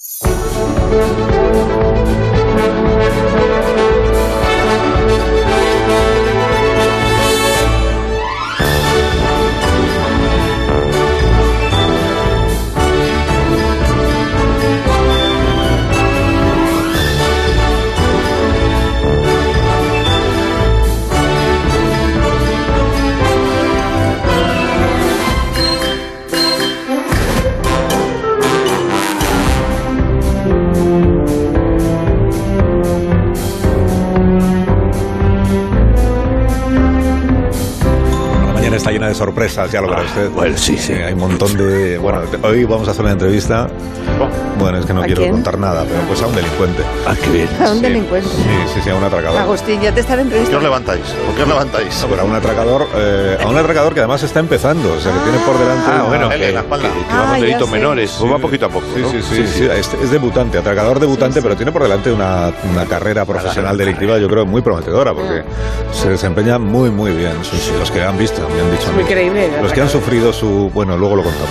[0.00, 1.87] 嗯。
[39.18, 40.30] Sorpresas, ya lo verá usted.
[40.30, 40.92] bueno, sí, sí.
[40.94, 41.98] Hay un montón de...
[41.98, 43.68] Bueno, hoy vamos a hacer una entrevista.
[44.58, 45.32] Bueno, es que no ¿A quiero quién?
[45.32, 46.82] contar nada, pero pues a un delincuente.
[47.06, 47.48] Ah, qué bien.
[47.64, 47.82] A un Sí.
[47.82, 48.28] delincuente.
[48.28, 48.42] Sí,
[48.74, 49.40] sí, sí, a un atracador.
[49.40, 50.62] Agustín, ya te están ¿Por qué os entrevistando.
[50.64, 51.04] levantáis?
[51.26, 52.00] ¿Por qué os levantáis?
[52.02, 55.12] No, pero a un atracador, eh, a un atracador que además está empezando, o sea,
[55.12, 55.84] que tiene por delante...
[55.86, 56.88] Ah, bueno, que, la espalda.
[56.88, 57.72] que- que Ah, vamos sé.
[57.72, 58.16] menores.
[58.18, 58.86] Pues va poquito a poco.
[58.94, 59.10] Sí, ¿no?
[59.10, 63.24] sí, sí, sí, Es, es debutante, atracador debutante, pero tiene por delante una, una carrera
[63.24, 65.42] profesional delictiva, yo creo, muy prometedora, porque
[65.92, 67.32] se desempeña muy, muy bien.
[67.42, 69.02] Sí, sí, los que han visto, me han dicho a Es mí.
[69.02, 69.50] muy creíble.
[69.60, 70.70] Los que han sufrido su...
[70.72, 71.48] Bueno, luego lo contamos.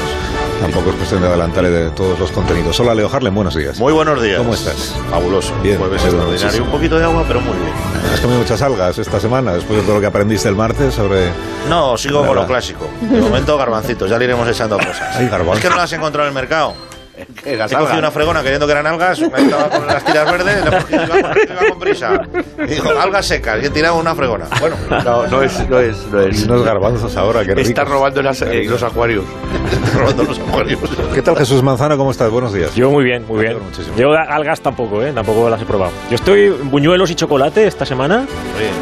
[0.61, 2.79] Tampoco es cuestión de adelantarle de todos los contenidos.
[2.79, 3.79] Hola, Leo Harlem, buenos días.
[3.79, 4.37] Muy buenos días.
[4.39, 4.95] ¿Cómo estás?
[5.09, 5.53] Fabuloso.
[5.61, 6.63] Bien, Jueves extraordinario.
[6.63, 7.71] Un poquito de agua, pero muy bien.
[8.11, 11.29] ¿Has comido muchas algas esta semana, después de todo lo que aprendiste el martes sobre...
[11.69, 12.89] No, sigo con lo clásico.
[13.01, 14.09] De momento, garbancitos.
[14.09, 15.19] Ya le iremos echando cosas.
[15.29, 15.57] Garbanzos.
[15.57, 16.73] Es que no las he encontrado en el mercado.
[17.43, 17.99] Que He las cogido algas.
[17.99, 21.07] una fregona creyendo que eran algas, me estaba con las tiras verdes, le cogí, iba,
[21.07, 22.21] con, iba con prisa.
[22.59, 24.45] Y dijo, algas secas, y he tirado una fregona.
[24.59, 26.43] Bueno, No, no es, no es, no Y es.
[26.43, 27.59] unos garbanzos ahora, rico.
[27.59, 29.23] Está robando las- en los acuarios.
[29.97, 30.79] robando los acuarios.
[31.13, 31.97] ¿Qué tal, Jesús Manzano?
[31.97, 32.29] ¿Cómo estás?
[32.29, 32.73] Buenos días.
[32.75, 33.57] Yo muy bien, muy bien.
[33.97, 35.11] Yo algas tampoco, ¿eh?
[35.13, 35.91] Tampoco las he probado.
[36.09, 38.25] Yo estoy en buñuelos y chocolate esta semana,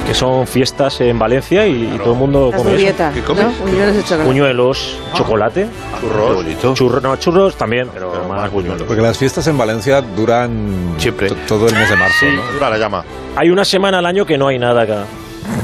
[0.08, 2.80] que son fiestas en Valencia y, y todo el mundo come eso.
[2.80, 3.12] dieta.
[3.14, 3.46] ¿Qué comes?
[3.46, 3.52] ¿no?
[3.66, 4.26] Buñuelos de chocolate.
[4.26, 5.68] Buñuelos, chocolate,
[6.02, 6.78] Qué churros.
[6.78, 8.84] churros, no, churros también, pero, más buñuelos.
[8.84, 11.30] Porque las fiestas en Valencia duran Siempre.
[11.30, 12.42] to- todo el mes de marzo, ¿no?
[12.54, 13.04] Dura la llama.
[13.36, 15.06] Hay una semana al año que no hay nada acá.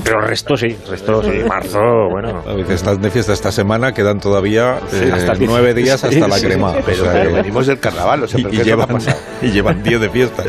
[0.04, 1.80] Pero el resto sí, el resto sí, marzo,
[2.10, 2.44] bueno.
[2.48, 6.28] A veces estás de fiesta esta semana, quedan todavía Sí, eh, hasta nueve días hasta
[6.28, 6.72] la sí, crema.
[6.74, 8.98] sí, O Pero, sea, pero venimos del carnaval, o sea, y, ¿pero y llevan,
[9.42, 10.44] y llevan 10 de fiesta.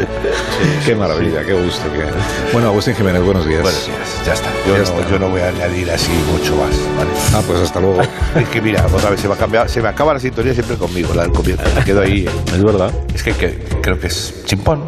[0.87, 1.83] qué maravilla, qué gusto.
[1.93, 3.63] qué- Bueno, Agustín Jiménez, buenos días.
[3.63, 4.49] Buenos días, ya está.
[4.67, 5.11] Yo, Ya no, está.
[5.11, 7.11] yo no voy a añadir así mucho más, ¿vale?
[7.35, 8.01] Ah, pues hasta luego.
[8.37, 10.77] Es que mira, otra vez se me ha cambiado, se me acaba la sintonía siempre
[10.77, 11.63] conmigo, la del comienzo.
[11.77, 12.27] Me quedo ahí.
[12.27, 12.31] eh.
[12.55, 12.91] Es verdad.
[13.15, 14.83] Es que, que- creo que es chimpón.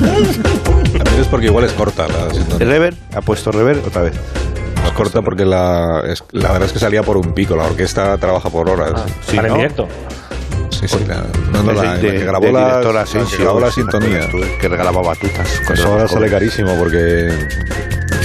[0.00, 2.66] También es porque igual es corta la El sintonía.
[2.68, 4.14] rever, ha puesto rever otra vez.
[4.86, 7.56] Es corta porque la, es- la verdad es que salía por un pico.
[7.56, 9.02] La orquesta trabaja por horas.
[9.26, 9.58] Sí, Para en ¿no?
[9.58, 9.88] directo.
[10.70, 11.04] Sí, sí.
[11.06, 13.80] La, no, no, la, de- la que grabó de la que Asensio, grabó la ¿te
[13.82, 14.58] acuerdas sintonía.
[14.60, 15.60] Que regalaba batutas.
[15.66, 17.28] Pues ahora sale carísimo porque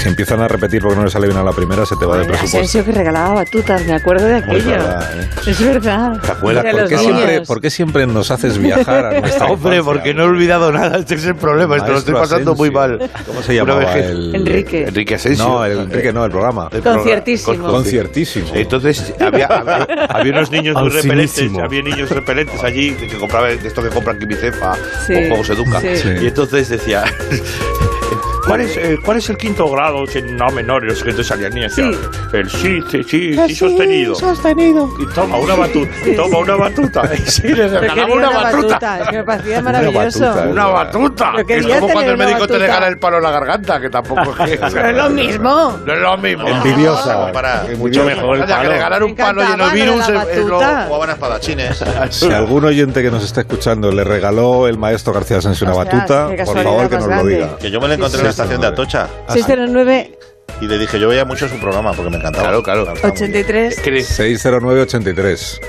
[0.05, 2.17] si empiezan a repetir porque no le sale bien a la primera, se te va
[2.19, 2.57] de presupuesto.
[2.59, 4.69] Asensio que regalaba batutas, me acuerdo de aquello.
[4.69, 5.29] verdad, ¿eh?
[5.47, 6.21] Es verdad.
[6.21, 6.63] ¿Te acuerdas?
[6.63, 9.83] ¿Por los ¿Por qué, siempre, por qué siempre nos haces viajar a nuestra Hombre, infancia?
[9.83, 10.99] porque no he olvidado nada.
[10.99, 11.77] Este es el problema.
[11.77, 12.99] Esto lo estoy pasando muy Asensio.
[12.99, 13.09] mal.
[13.25, 14.35] ¿Cómo se llamaba que- el...?
[14.35, 14.83] Enrique.
[14.83, 15.43] Enrique Asensio.
[15.43, 16.69] No, el Enrique no, el programa.
[16.72, 17.63] El Conciertísimo.
[17.63, 18.47] con- Conciertísimo.
[18.53, 23.59] Entonces había, había, había unos niños muy repelentes, había niños repelentes allí que, que compraban
[23.59, 24.75] de esto que compran Quimicefa
[25.07, 25.81] Sí, o Juegos Educa.
[25.81, 25.87] sí.
[25.95, 26.09] Sí.
[26.22, 27.03] Y entonces decía,
[28.45, 31.03] ¿cuál es, eh, ¿cuál es el quinto grado no menores?
[31.03, 31.94] Que entonces salían y decían,
[32.33, 34.16] el sí, sí, sí, sí, sostenido.
[34.16, 34.89] Sostenido.
[35.00, 37.09] Y toma una batuta, toma una batuta.
[37.16, 38.79] Y sí, les regalaba una una batuta.
[38.79, 39.00] batuta.
[39.01, 40.19] Es que me parecía maravilloso.
[40.25, 40.47] batuta.
[40.47, 41.31] Una batuta.
[41.47, 42.59] Que es como cuando el médico te batuta.
[42.59, 44.57] regala el palo en la garganta, que tampoco es que...
[44.57, 45.79] No es lo mismo.
[45.85, 46.47] No es lo mismo.
[46.47, 47.31] Envidiosa.
[47.31, 47.63] Para.
[47.78, 50.45] Mucho mejor el que regalar un palo lleno encantaba de lo virus la es- es
[50.45, 50.59] lo-.
[50.59, 51.84] Jugaban a espadachines.
[52.09, 56.29] Si algún oyente que nos está escuchando le regaló el maestro García Asensio una batuta,
[56.45, 57.57] por favor que nos lo diga.
[57.57, 59.07] Que yo me la encontré en la estación de Atocha.
[59.29, 60.18] 609
[60.62, 62.44] Y le dije, yo veía mucho su programa porque me encantaba.
[62.47, 62.81] Claro, claro.
[62.94, 63.13] Estaba muy bien.
[63.46, 65.59] 83 ¿Qué le- 60983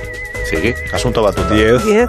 [0.49, 0.75] Sí.
[0.93, 1.53] Asunto Batuta.
[1.54, 2.09] 10 10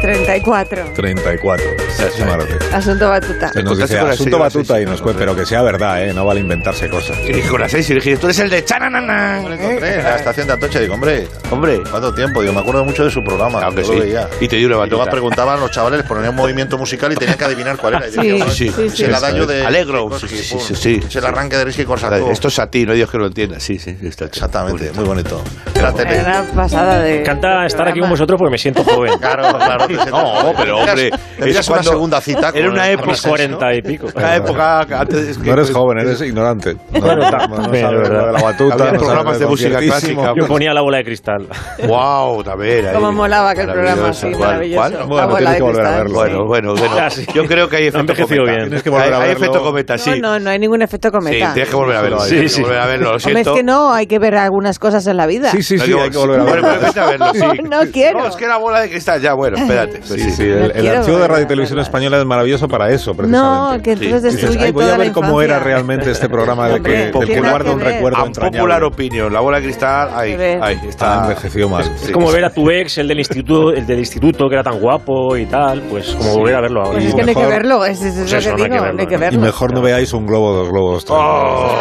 [0.00, 0.84] 34.
[0.94, 1.66] 34.
[2.00, 2.74] Muchísimas gracias.
[2.74, 3.48] Asunto batuta.
[3.52, 5.02] Se nos Contaste dice con la asunto batuta y nos ¿no?
[5.04, 6.12] cuenta, pero que sea verdad, ¿eh?
[6.14, 7.16] No vale inventarse cosas.
[7.26, 9.40] Y con las seis y le dije, tú eres el de chananana.
[9.42, 10.80] Me lo encontré en la estación de Atocha.
[10.80, 11.80] Digo, hombre, Hombre.
[11.90, 12.40] ¿cuánto tiempo?
[12.40, 13.58] Digo, me acuerdo mucho de su programa.
[13.58, 13.98] Claro que sí.
[13.98, 14.28] veía.
[14.40, 15.10] Y te dio una Y luego batuta.
[15.10, 18.06] preguntaban los chavales, les ponían un movimiento musical y tenían que adivinar cuál era.
[18.08, 19.04] Y Sí, decía, sí, "Bueno, sí, es el sí.
[19.04, 21.00] adaño de Alegro, sí, sí, sí, sí.
[21.08, 22.30] Es el arranque de Risky Korsakov.
[22.30, 23.58] Esto es a ti, no hay Dios que lo entienda.
[23.60, 24.26] Sí, sí, está.
[24.26, 25.42] Exactamente, muy bonito.
[25.74, 27.14] Era pasada de.
[27.14, 29.18] Me encanta estar aquí con vosotros porque me siento joven.
[29.18, 29.87] Claro, claro.
[30.10, 32.50] No, pero hombre, es una segunda cita.
[32.54, 34.08] era con- una época- cuarenta y pico.
[34.14, 36.76] Una época antes No eres joven, eres ignorante.
[36.92, 38.90] No, no, de la batuta.
[38.92, 40.34] Programas de música clásica.
[40.36, 41.46] Yo ponía la bola de cristal.
[41.86, 42.86] Wow, también.
[42.92, 44.28] Cómo molaba aquel programa, Maravilloso.
[44.28, 45.06] sí, maravilloso.
[45.06, 46.08] Bueno, tienes que volver a verlo.
[46.08, 46.14] sí.
[46.14, 47.10] Bueno, bueno, bueno.
[47.10, 47.26] Sí.
[47.34, 48.42] Yo creo que hay efecto cometa.
[48.42, 48.58] bien.
[48.60, 50.10] Tienes que volver hay, efecto cometa, sí.
[50.20, 51.52] No, no, no hay ningún efecto Sí, cometa.
[51.54, 52.20] tienes que volver a verlo.
[52.20, 52.62] Sí, tienes que sí.
[52.62, 53.50] volver a verlo, lo siento.
[53.52, 55.50] es que no, hay que ver algunas cosas en la vida.
[55.50, 56.78] Sí, sí, sí, No, hay que volver a Bueno, verlo.
[56.80, 57.62] pero vete a verlo, sí.
[57.68, 58.18] No, no quiero.
[58.20, 59.77] No, es que la bola de cristal, ya, bueno, espera.
[59.84, 60.06] Espérate.
[60.06, 61.78] Sí, Sí, sí, el, archivo de Radio Televisión.
[61.78, 63.82] Española es maravilloso para eso, No, precisamente.
[63.82, 65.64] que entonces destruye "Ay, voy toda a la ver cómo era infancia".
[65.74, 68.84] realmente este programa del que, del que guarda un recuerdo entrañable.
[68.86, 69.32] opinion.
[69.32, 71.84] La bola de cristal, ahí, ahí Está envejecido mal.
[72.02, 74.78] Es como ver a tu ex, el del instituto, el del instituto que era tan
[74.80, 76.92] guapo y tal, pues como volver a verlo ahora.
[76.92, 78.50] Pues Y es que no hay que mejor- verlo, es, es, es Pues lo eso,
[78.50, 79.20] que no hay digo, que verlo, no hay que ¿no?
[79.20, 79.38] verlo.
[79.38, 81.04] Y mejor no veáis un globo o dos globos.
[81.08, 81.76] Oh,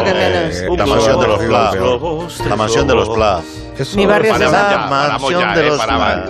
[0.77, 1.71] La mansión de los Pla.
[2.49, 3.41] La mansión de los Pla.
[3.79, 6.29] Eso- Mi barrio La mansión ya, de eh, los Pla.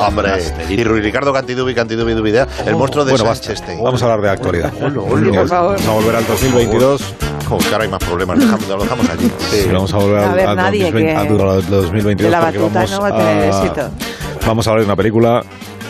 [0.06, 0.30] Hombre.
[0.70, 3.32] Y Rui Ricardo Cantidubi, Cantidubi, Dubidea, el monstruo de Bueno.
[3.82, 4.72] Vamos a hablar de actualidad.
[4.72, 5.76] Por favor.
[5.76, 7.14] Vamos a volver al 2022.
[7.48, 8.38] Joder, que ahora hay más problemas.
[8.38, 9.30] Dejamos- Lo dejamos allí.
[9.50, 12.40] Sí, vamos a volver A al, ver, al nadie 2020 que- al 2022 de la
[12.40, 13.90] porque batuta vamos no va a tener éxito.
[14.46, 15.42] Vamos a hablar de una película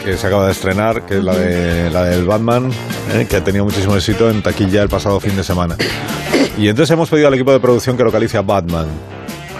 [0.04, 2.70] que se acaba de estrenar, que es la de la del Batman,
[3.12, 5.76] eh, que ha tenido muchísimo éxito en taquilla el pasado fin de semana.
[6.56, 8.86] Y entonces hemos pedido al equipo de producción que localice a Batman.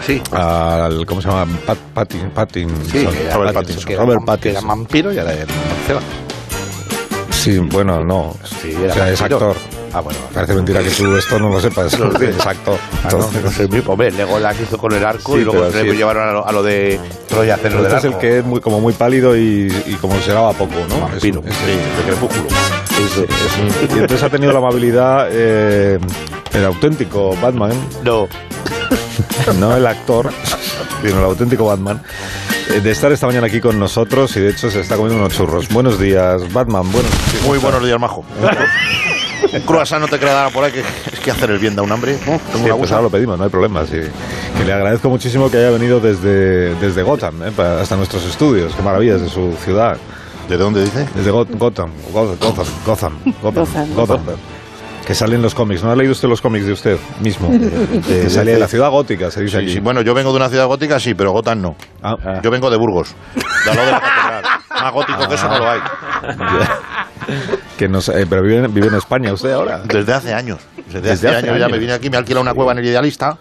[0.07, 0.21] Sí.
[0.33, 1.47] Al, ¿Cómo se llama?
[1.67, 2.85] Pat, Pattin- Pattinson.
[2.87, 3.97] Sí, que Robert Pattinson, Pattinson.
[3.97, 4.69] Robert que era Pattinson.
[4.69, 6.01] vampiro y ahora es Marcela.
[7.31, 8.35] Sí, bueno, no.
[8.63, 9.57] Sí, o sea, es actor.
[9.93, 10.19] Ah, bueno.
[10.33, 11.99] Parece mentira que tú esto no lo sepas.
[11.99, 12.79] No, es actor.
[13.03, 15.97] Ah, no, no sé, hombre, Legolas hizo con el arco Sí, y luego se sí.
[15.97, 18.39] llevaron a lo, a lo de Troya a hacer lo del Este es el que
[18.39, 21.01] es muy, como muy pálido y, y como se lava poco, ¿no?
[21.01, 22.47] Vampiro, Es- es- sí, de crepúsculo.
[23.95, 25.99] Y entonces ha tenido la amabilidad eh,
[26.53, 27.73] el auténtico Batman,
[28.05, 28.29] No.
[29.59, 30.31] no el actor,
[31.03, 32.03] sino el auténtico Batman,
[32.71, 35.35] eh, de estar esta mañana aquí con nosotros y de hecho se está comiendo unos
[35.37, 35.69] churros.
[35.69, 36.91] Buenos días, Batman.
[36.93, 37.45] Buenos días.
[37.47, 38.25] Muy buenos días, majo.
[39.53, 41.91] Un croissant no te quedará por ahí, que es que hacer el bien da un
[41.93, 42.19] hambre.
[42.27, 42.39] ¿no?
[42.53, 43.85] Tengo Sí, pues ahora lo pedimos, no hay problema.
[43.87, 44.01] Sí.
[44.65, 48.75] Le agradezco muchísimo que haya venido desde, desde Gotham, eh, para- hasta nuestros estudios.
[48.75, 49.97] Qué maravillas de su ciudad.
[50.49, 51.07] ¿De dónde dice?
[51.15, 53.95] Desde Go- Gotham, Go- Gotham, Gotham, Gotham, Gotham.
[53.95, 54.21] Gotham.
[55.11, 55.83] Que salen los cómics.
[55.83, 57.51] ¿No ha leído usted los cómics de usted mismo?
[58.07, 59.73] que salía de la ciudad gótica, se dice Sí, aquí.
[59.75, 61.75] sí, bueno, yo vengo de una ciudad gótica, sí, pero Gotham no.
[62.01, 62.15] Ah,
[62.45, 64.45] Yo vengo de Burgos, de de la catedral.
[64.71, 65.81] Más gótico que eso no lo hay.
[67.77, 69.81] que no sé, eh, pero vive, en- vive en España usted ahora.
[69.85, 70.61] Desde hace años.
[70.87, 72.85] Desde, Desde hace, hace años, ya me vine aquí, me alquila una cueva en el
[72.87, 73.37] Idealista.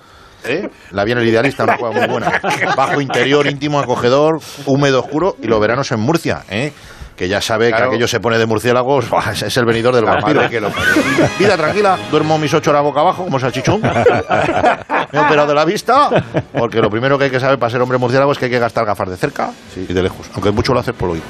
[0.45, 0.67] ¿Eh?
[0.89, 2.31] La vi en el Idealista, una cueva muy buena.
[2.75, 6.73] Bajo interior, íntimo, acogedor, húmedo, oscuro y los veranos en Murcia, ¿eh?
[7.19, 7.89] Que ya sabe Claro.
[7.89, 9.05] que aquello se pone de murciélagos,
[9.43, 10.41] es el venidor del vampiro.
[11.37, 13.81] Vida tranquila, duermo mis ocho horas boca abajo, como salchichón.
[15.11, 16.09] Me he operado de la vista,
[16.57, 18.59] porque lo primero que hay que saber para ser hombre murciélago es que hay que
[18.59, 20.29] gastar gafas de cerca y de lejos.
[20.33, 21.21] Aunque mucho lo haces por oír.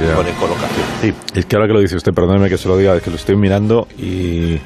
[0.00, 0.14] Ya.
[0.14, 0.86] Con colocación.
[1.02, 1.12] Sí.
[1.34, 3.16] Es que ahora que lo dice usted, perdóneme que se lo diga, es que lo
[3.16, 4.60] estoy mirando y...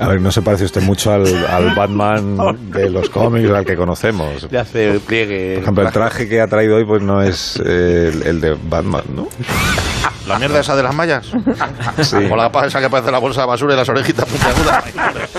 [0.00, 2.36] A ver, no se parece usted mucho al, al Batman
[2.70, 4.50] de los cómics, al que conocemos.
[4.50, 5.54] Le hace pliegue.
[5.54, 8.56] Por ejemplo, el traje que ha traído hoy pues no es eh, el, el de
[8.68, 9.28] Batman, ¿no?
[10.26, 11.32] La mierda esa de las mallas.
[12.02, 12.16] Sí.
[12.30, 14.84] O la esa que parece la bolsa de basura y las orejitas puntiagudas.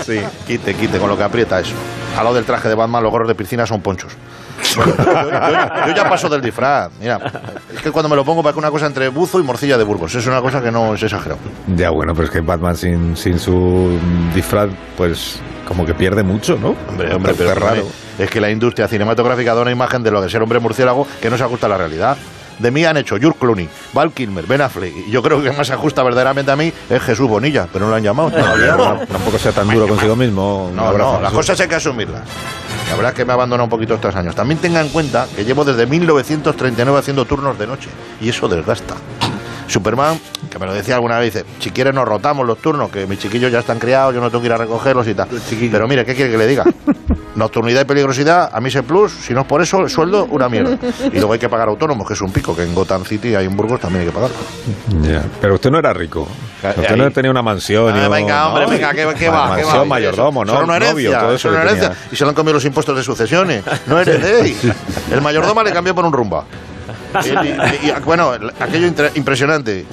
[0.04, 0.20] Sí.
[0.46, 1.74] Quite, quite, con lo que aprieta eso.
[2.16, 4.12] Al lado del traje de Batman, los gorros de piscina son ponchos.
[4.76, 6.90] Bueno, yo, yo- yo ya paso del disfraz.
[7.00, 7.18] Mira,
[7.74, 10.14] es que cuando me lo pongo parece una cosa entre buzo y morcilla de Burgos.
[10.14, 11.40] Es una cosa que no es exagerado.
[11.76, 13.98] Ya, bueno, pero es que Batman sin, sin su
[14.34, 16.74] disfraz, pues como que pierde mucho, ¿no?
[16.88, 17.82] Hombre, hombre, Es pero raro.
[18.18, 21.06] Es que la industria cinematográfica da una imagen de lo que es el hombre murciélago
[21.20, 22.16] que no se ajusta a la realidad.
[22.58, 24.94] De mí han hecho George Clooney, Val Kilmer, Ben Affleck.
[25.08, 27.90] Y yo creo que más se ajusta verdaderamente a mí es Jesús Bonilla, pero no
[27.90, 28.76] lo han llamado todavía.
[28.76, 30.70] No, tampoco sea tan duro consigo mismo.
[30.74, 32.20] No, no, las cosas hay que asumirlas.
[32.92, 34.34] La verdad es que me ha abandonado un poquito estos años.
[34.34, 37.88] También tenga en cuenta que llevo desde 1939 haciendo turnos de noche
[38.20, 38.96] y eso desgasta.
[39.72, 40.18] Superman,
[40.50, 43.18] que me lo decía alguna vez, dice, si quieres nos rotamos los turnos, que mis
[43.18, 45.28] chiquillos ya están criados, yo no tengo que ir a recogerlos y tal.
[45.70, 46.64] Pero mire, ¿qué quiere que le diga?
[47.34, 50.50] Nocturnidad y peligrosidad, a mí se plus, si no es por eso, el sueldo, una
[50.50, 50.76] mierda.
[51.10, 53.46] Y luego hay que pagar autónomos, que es un pico, que en Gotham City hay
[53.46, 54.30] en Burgos también hay que pagar.
[55.00, 56.28] Ya, Pero usted no era rico.
[56.62, 56.98] Usted Ahí.
[57.00, 57.88] no tenía una mansión.
[57.96, 58.70] Ah, venga, hombre, ¿no?
[58.70, 59.56] venga, ¿qué, qué va?
[59.56, 59.84] ¿Qué Mansión, va?
[59.86, 60.52] mayordomo, ¿no?
[60.52, 61.88] Son una herencia, Novio, todo eso son una que herencia.
[61.90, 62.08] tenía.
[62.12, 63.64] Y se le han comido los impuestos de sucesiones.
[63.86, 64.62] No heredéis.
[65.10, 66.44] El mayordomo le cambió por un rumba.
[67.24, 67.28] Y,
[67.86, 69.86] y- y- bueno, aquello impresionante.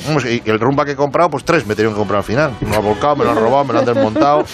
[0.46, 2.52] El rumba que he comprado, pues tres me tenían que comprar al final.
[2.62, 4.46] Me lo han volcado, me lo han robado, me lo han desmontado.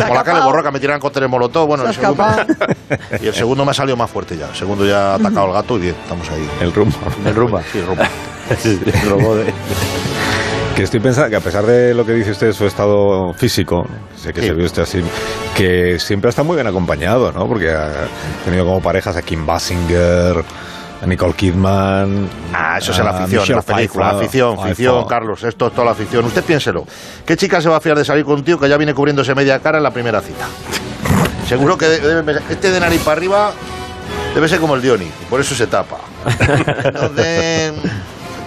[0.00, 1.66] Como la calle borroca, me tiran cócteles molotov.
[1.68, 2.24] Bueno, el segundo,
[3.22, 4.48] y el segundo me ha salido más fuerte ya.
[4.48, 6.48] El segundo ya ha atacado al gato y bien, estamos ahí.
[6.60, 6.96] El rumbo.
[7.24, 8.08] El rumba, sí, el rumba.
[10.76, 13.84] Que estoy pensando que a pesar de lo que dice usted de su estado físico,
[14.16, 14.46] sé que Sí.
[14.46, 15.02] se ve usted así,
[15.56, 17.48] que siempre está muy bien acompañado, ¿no?
[17.48, 18.06] Porque ha
[18.44, 20.44] tenido como parejas a Kim Basinger,
[21.02, 22.28] a Nicole Kidman.
[22.52, 24.04] Ah, eso es en la a ficción, en la película.
[24.10, 24.24] Pfeiffer.
[24.28, 24.74] Ficción, Pfeiffer.
[24.76, 25.42] ficción, Carlos.
[25.44, 26.24] Esto es toda la ficción.
[26.24, 26.84] Usted piénselo.
[27.24, 29.34] ¿Qué chica se va a fiar de salir con un tío que ya viene cubriéndose
[29.34, 30.46] media cara en la primera cita?
[31.48, 33.52] Seguro que de- debe este de nariz para arriba
[34.34, 35.98] debe ser como el Dioni, por eso se tapa.
[36.84, 37.72] Entonces,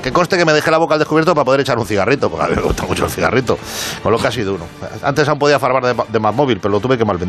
[0.04, 2.46] Que conste que me dejé la boca al descubierto para poder echar un cigarrito, porque
[2.46, 3.58] a mí me gusta mucho el cigarrito,
[4.02, 4.66] con lo que ha sido uno.
[5.04, 7.20] Antes aún podía farbar de, de más móvil, pero lo tuve que mal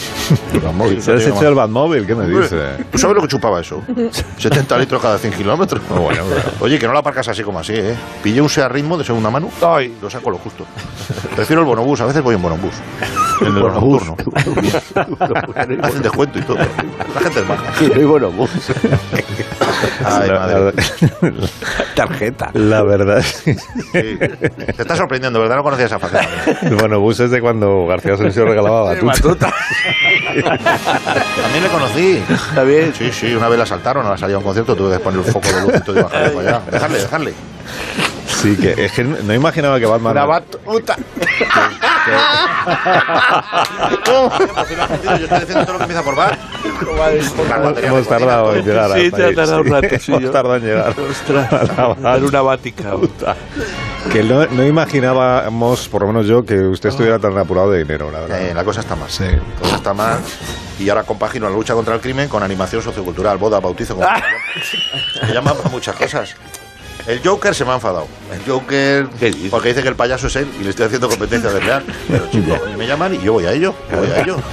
[1.00, 2.06] ¿Se has hecho el Batmóvil?
[2.06, 2.56] ¿Qué me dice?
[2.90, 3.82] ¿Tú sabes lo que chupaba eso?
[4.38, 5.82] 70 litros cada 100 kilómetros.
[5.88, 6.42] Bueno, bueno.
[6.60, 7.94] Oye, que no lo aparcas así como así, ¿eh?
[8.22, 9.48] Pillé un SEA ritmo de segunda mano
[9.82, 10.64] y lo saco lo justo.
[11.34, 12.74] Prefiero el bonobús, a veces voy en bonobús.
[13.40, 14.02] El del Bonobús.
[15.82, 16.58] Hacen descuento y todo.
[16.58, 17.72] La gente es maja.
[17.88, 18.50] No hay bonobús.
[20.04, 20.72] Ay, La- madre.
[21.22, 21.48] la-
[21.94, 22.50] Tarjeta.
[22.52, 23.54] La verdad Sí.
[23.92, 25.56] Te está sorprendiendo, ¿verdad?
[25.56, 26.28] No conocía esa faceta.
[26.62, 29.54] el bonobús es de cuando García Asensio regalaba batuta.
[31.42, 32.22] También le conocí.
[32.28, 32.94] Está bien.
[32.94, 35.20] Sí, sí, una vez la saltaron, a la salida a un concierto, tuve que poner
[35.20, 36.62] un foco de luz y todo y bajarle para allá.
[36.70, 37.34] Dejarle, dejarle.
[38.40, 40.12] Sí, que es que no imaginaba que Batman...
[40.12, 40.96] Una batuta.
[44.06, 44.30] Yo
[45.14, 46.38] estoy diciendo todo lo que empieza por bar.
[47.48, 50.56] La batería Hemos de tardado en llegar Sí, te ha tardado un rato, Hemos tardado
[50.56, 50.94] en llegar.
[50.98, 52.22] Ostras.
[52.22, 52.92] Una bática.
[54.12, 58.10] Que no, no imaginábamos, por lo menos yo, que usted estuviera tan apurado de dinero,
[58.10, 58.40] la verdad.
[58.40, 59.10] Eh, la cosa está mal.
[59.10, 59.24] Sí.
[59.24, 60.18] La cosa está mal.
[60.78, 63.96] Y ahora compagino la lucha contra el crimen con animación sociocultural, boda, bautizo.
[63.96, 64.08] Como
[65.26, 66.34] me llaman para muchas cosas.
[67.06, 68.06] El Joker se me ha enfadado.
[68.32, 69.06] El Joker,
[69.50, 71.84] porque dice que el payaso es él y le estoy haciendo competencia de real.
[72.08, 72.24] Pero
[72.64, 73.74] a mí me llaman y yo voy a ello.
[73.90, 74.36] yo voy a ello.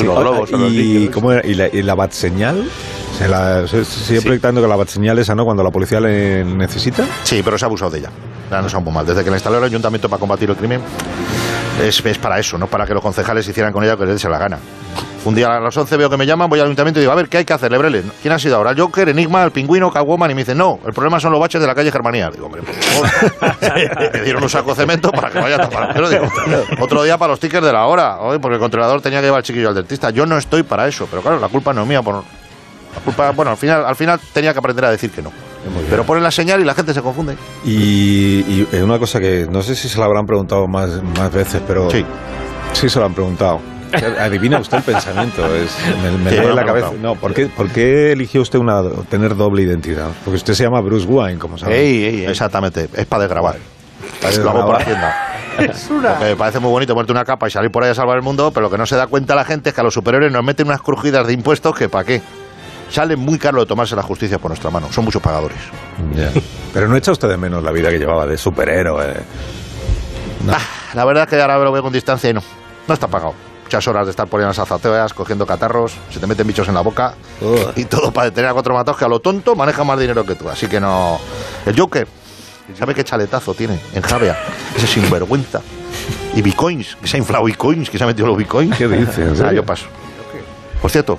[0.00, 1.46] Globos ¿Y, cómo era?
[1.46, 2.68] ¿Y, la, y la bat señal?
[3.16, 4.24] Se, la, se sigue Sí.
[4.26, 5.44] proyectando que la bat señal esa, ¿no?
[5.44, 7.04] Cuando la policía le necesita.
[7.22, 8.10] Sí, pero se ha abusado de ella.
[8.50, 9.06] La han usado muy mal.
[9.06, 10.80] Desde que la instaló el ayuntamiento para combatir el crimen,
[11.82, 14.20] es, es para eso, no para que los concejales hicieran con ella lo que les
[14.22, 14.58] dé la gana.
[15.24, 17.16] Un día a las 11 veo que me llaman, voy al ayuntamiento y digo, a
[17.16, 18.02] ver, ¿qué hay que hacer, Lebrele?
[18.22, 18.70] ¿Quién ha sido ahora?
[18.70, 20.30] ¿El Joker, Enigma, el Pingüino, Catwoman?
[20.30, 22.30] Y me dicen, no, el problema son los baches de la calle Germanía.
[22.30, 24.12] Digo, hombre, por favor.
[24.14, 25.90] me dieron un saco de cemento para que vaya a tapar.
[25.92, 26.24] Pero digo,
[26.80, 29.38] otro día para los tickets de la hora, Oye, porque el controlador tenía que llevar
[29.38, 30.10] al chiquillo al dentista.
[30.10, 32.00] Yo no estoy para eso, pero claro, la culpa no es mía.
[32.00, 35.30] Por, la culpa, bueno, al final, al final tenía que aprender a decir que no.
[35.90, 37.36] Pero ponen la señal y la gente se confunde.
[37.64, 41.30] Y, y eh, una cosa que no sé si se la habrán preguntado más, más
[41.32, 42.04] veces, pero Sí.
[42.72, 43.60] sí se lo han preguntado.
[44.20, 45.46] Adivina usted el pensamiento.
[45.54, 46.92] Es, me me lee la cabeza.
[47.00, 50.08] No, ¿por qué, ¿por qué eligió usted una, tener doble identidad?
[50.24, 51.78] Porque usted se llama Bruce Wayne, como sabe.
[51.78, 53.56] Ey, ey, Exactamente, es para desgrabar.
[54.20, 54.82] Para Lo hago por.
[54.82, 55.16] Hacienda.
[55.58, 58.22] Porque me parece muy bonito ponerte una capa y salir por ahí a salvar el
[58.22, 60.30] mundo, pero lo que no se da cuenta la gente es que a los superiores
[60.30, 62.22] nos meten unas crujidas de impuestos que para qué.
[62.90, 64.90] Sale muy caro de tomarse la justicia por nuestra mano.
[64.92, 65.58] Son muchos pagadores.
[66.72, 69.14] Pero no echa usted de menos la vida que llevaba de superhéroe.
[70.46, 70.52] No.
[70.54, 70.60] Ah,
[70.94, 72.40] la verdad es que ahora lo veo con distancia y no.
[72.86, 73.34] No está pagado.
[73.68, 76.80] Muchas horas de estar en las azoteas, cogiendo catarros, se te meten bichos en la
[76.80, 77.12] boca
[77.76, 80.34] y todo para detener a cuatro matados que a lo tonto maneja más dinero que
[80.36, 80.48] tú.
[80.48, 81.20] Así que no.
[81.66, 82.08] El Joker,
[82.78, 84.38] ¿sabe qué chaletazo tiene en Javea?
[84.74, 85.60] Ese sinvergüenza.
[86.34, 88.74] Y bitcoins, que se ha inflado bitcoins, que se ha metido los bitcoins.
[88.74, 89.20] ¿Qué dice?
[89.24, 89.52] ¿En Ah, serio?
[89.52, 89.84] yo paso.
[90.80, 91.18] Por cierto,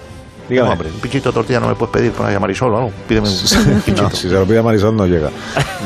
[0.49, 0.67] Dígame.
[0.67, 2.91] no, hombre, un pinchito de tortilla no me puedes pedir con la Marisol o algo.
[3.07, 3.35] Pídeme un
[3.85, 4.03] pinchito.
[4.03, 5.29] No, si se lo pide a Marisol no llega.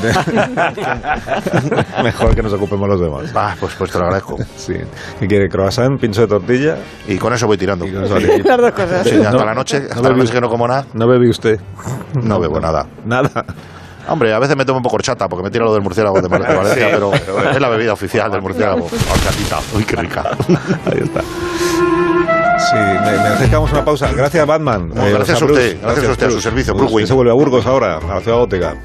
[2.04, 3.32] Mejor que nos ocupemos los demás.
[3.36, 4.38] Ah, pues, pues te lo agradezco.
[4.58, 4.74] Sí.
[5.20, 5.50] ¿Qué quiere?
[5.50, 6.00] ¿Croissant?
[6.00, 6.78] ¿Pincho de tortilla?
[7.08, 7.86] Y con eso voy tirando.
[7.86, 7.92] Sí.
[7.92, 9.06] Las dos cosas.
[9.06, 11.30] hasta No, la noche, no hasta la bebí- noche que no como nada, ¿No bebe
[11.30, 11.60] usted?
[12.22, 12.86] no bebo nada.
[13.06, 13.46] Nada.
[14.08, 16.28] Hombre, a veces me tomo un poco horchata porque me tira lo del murciélago de
[16.30, 18.86] Mar- de Valencia, pero es la bebida oficial del murciélago.
[18.86, 19.60] Horchatita.
[19.76, 20.24] Uy, qué rica.
[20.86, 21.22] Ahí está.
[22.74, 24.12] Sí, me, me una pausa.
[24.14, 24.90] Gracias, Batman.
[24.90, 25.62] No, gracias a Bruce.
[25.62, 28.22] usted, gracias a usted, a su servicio, Bruce se vuelve a Burgos ahora, a la
[28.22, 28.76] ciudad gótica.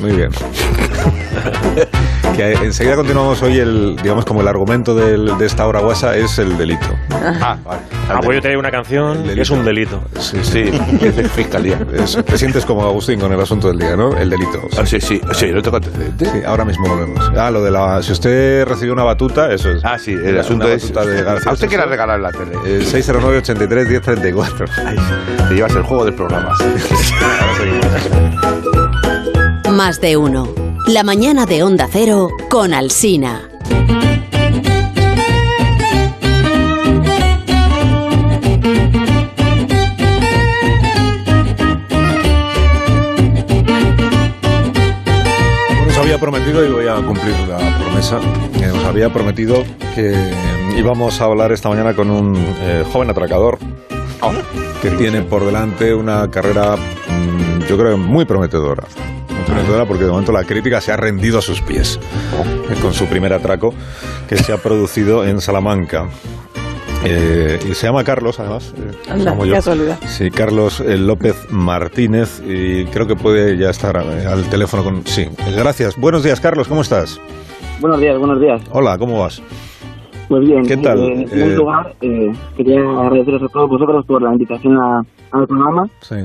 [0.00, 0.30] Muy bien.
[2.36, 6.38] que enseguida continuamos hoy el, digamos, como el argumento del- de esta hora guasa es
[6.38, 6.86] el delito.
[7.10, 7.80] Ah, vale.
[8.08, 10.02] Ah, pues yo te digo una canción que es un delito.
[10.18, 10.58] Sí, Sí,
[11.00, 11.78] es de fiscalía.
[11.94, 14.16] Es- te sientes como Agustín con el asunto del día, ¿no?
[14.16, 14.60] El delito.
[14.78, 16.28] Ah, sí, sí, sí, no tengo antecedentes.
[16.30, 17.30] Sí, ahora mismo volvemos.
[17.36, 18.02] Ah, lo de la.
[18.02, 19.84] Si usted recibió una batuta, eso es.
[19.84, 20.88] Ah, sí, el Una asunto es.
[20.92, 21.90] de García ¿A usted qué le ha Asensio.
[21.90, 22.80] regalado en la tele?
[22.80, 24.66] Eh, 609 83 1034
[25.48, 26.54] Te llevas el juego del programa.
[29.70, 30.69] Más de uno.
[30.86, 33.48] La mañana de Onda Cero con Alsina.
[45.86, 48.20] Nos había prometido, y voy a cumplir la promesa,
[48.58, 49.62] que nos había prometido
[49.94, 50.14] que
[50.76, 53.58] íbamos a hablar esta mañana con un eh, joven atracador
[54.82, 58.84] que tiene por delante una carrera, mm, yo creo, muy prometedora.
[59.46, 61.98] Porque de momento la crítica se ha rendido a sus pies
[62.70, 63.74] eh, con su primer atraco
[64.28, 66.08] que se ha producido en Salamanca.
[67.04, 68.74] Eh, y se llama Carlos, además.
[68.76, 69.54] eh, Anda, como yo.
[70.06, 75.06] Sí, Carlos eh, López Martínez, y creo que puede ya estar al teléfono con...
[75.06, 75.96] Sí, gracias.
[75.96, 77.18] Buenos días, Carlos, ¿cómo estás?
[77.80, 78.60] Buenos días, buenos días.
[78.70, 79.42] Hola, ¿cómo vas?
[80.28, 80.98] Pues bien, ¿Qué tal?
[81.00, 85.02] eh, en Eh, primer lugar, eh, quería agradeceros a todos vosotros por la invitación a-
[85.32, 86.16] al programa Sí.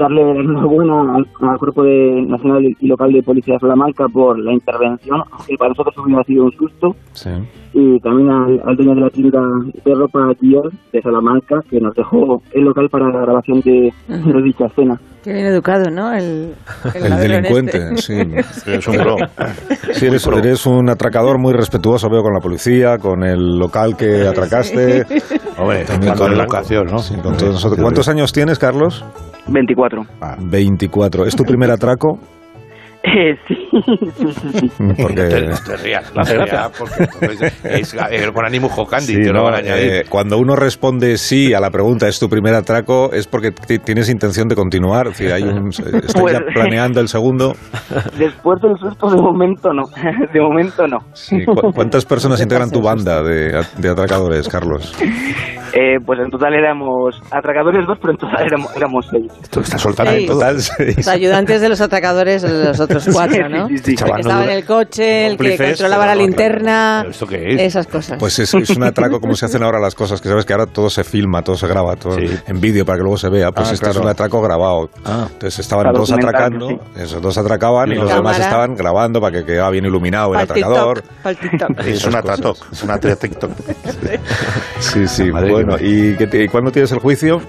[0.00, 4.38] Darle la enhorabuena al, al Cuerpo de Nacional y Local de Policía de Salamanca por
[4.38, 7.30] la intervención, que para nosotros hubiera sido un susto, Sí.
[7.74, 9.40] y también al, al dueño de la tienda
[9.84, 14.42] de ropa Dior de Salamanca, que nos dejó el local para la grabación de, de
[14.42, 14.98] dicha escena.
[15.22, 16.12] Qué bien educado, ¿no?
[16.14, 16.54] El,
[16.94, 17.96] El delincuente, este.
[17.98, 18.14] sí.
[18.70, 19.16] Es un pro.
[19.92, 24.26] Sí, eres, eres un atracador muy respetuoso, veo, con la policía, con el local que
[24.26, 25.04] atracaste.
[25.58, 26.98] Hombre, También con con- educación, ¿no?
[27.00, 27.78] Sí, con todos nosotros.
[27.82, 29.04] ¿Cuántos años tienes, Carlos?
[29.48, 30.04] 24.
[30.40, 31.26] 24.
[31.26, 32.18] ¿Es tu primer atraco?
[33.02, 33.56] Eh, sí.
[35.00, 35.22] Porque...
[35.22, 39.48] Te, te rías, la verdad, porque entonces es, es con ánimo jocandi, Sí, te no,
[39.56, 43.78] eh, cuando uno responde sí a la pregunta es tu primer atraco es porque ti-
[43.78, 45.06] tienes intención de continuar.
[45.08, 47.54] Es decir, hay un, estoy Pues- ya planeando el segundo.
[48.18, 49.84] Después del susto, de momento no.
[50.32, 50.98] De momento no.
[51.14, 54.94] Sí, ¿cu- ¿Cuántas personas integran tu banda de, de atracadores, Carlos?
[55.72, 59.32] Eh, pues en total éramos atracadores dos, pero en total éramos, éramos seis.
[59.40, 60.34] Esto está soltando todo.
[60.40, 60.96] Total, seis.
[60.96, 63.68] Los ayudantes de los atracadores, los otros cuatro, ¿no?
[63.68, 63.90] Sí, sí, sí.
[63.92, 66.98] El Chaval, que no estaba en el coche, el que controlaba la linterna.
[67.02, 67.60] ¿Pero esto qué es?
[67.60, 68.18] Esas cosas.
[68.18, 70.66] Pues es, es un atraco como se hacen ahora las cosas, que sabes que ahora
[70.66, 72.26] todo se filma, todo se graba, todo Sí.
[72.46, 73.50] en vídeo para que luego se vea.
[73.52, 74.90] Pues Ah, este es un atraco grabado.
[75.04, 75.28] Ah.
[75.32, 79.44] Entonces estaban Para documentar, atracando, esos dos atracaban y los demás estaban grabando para que
[79.44, 81.02] quedara bien iluminado el atracador.
[81.84, 82.36] Es una cosas.
[82.36, 83.50] TikTok, es una TikTok.
[84.80, 85.30] Sí, sí.
[85.30, 85.78] Bueno, mía.
[85.80, 87.40] ¿y, qué te- y cuándo tienes el juicio?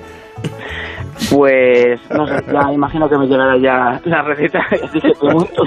[1.30, 5.64] Pues no sé, ya imagino que me llegará ya la receta, así que pregunto.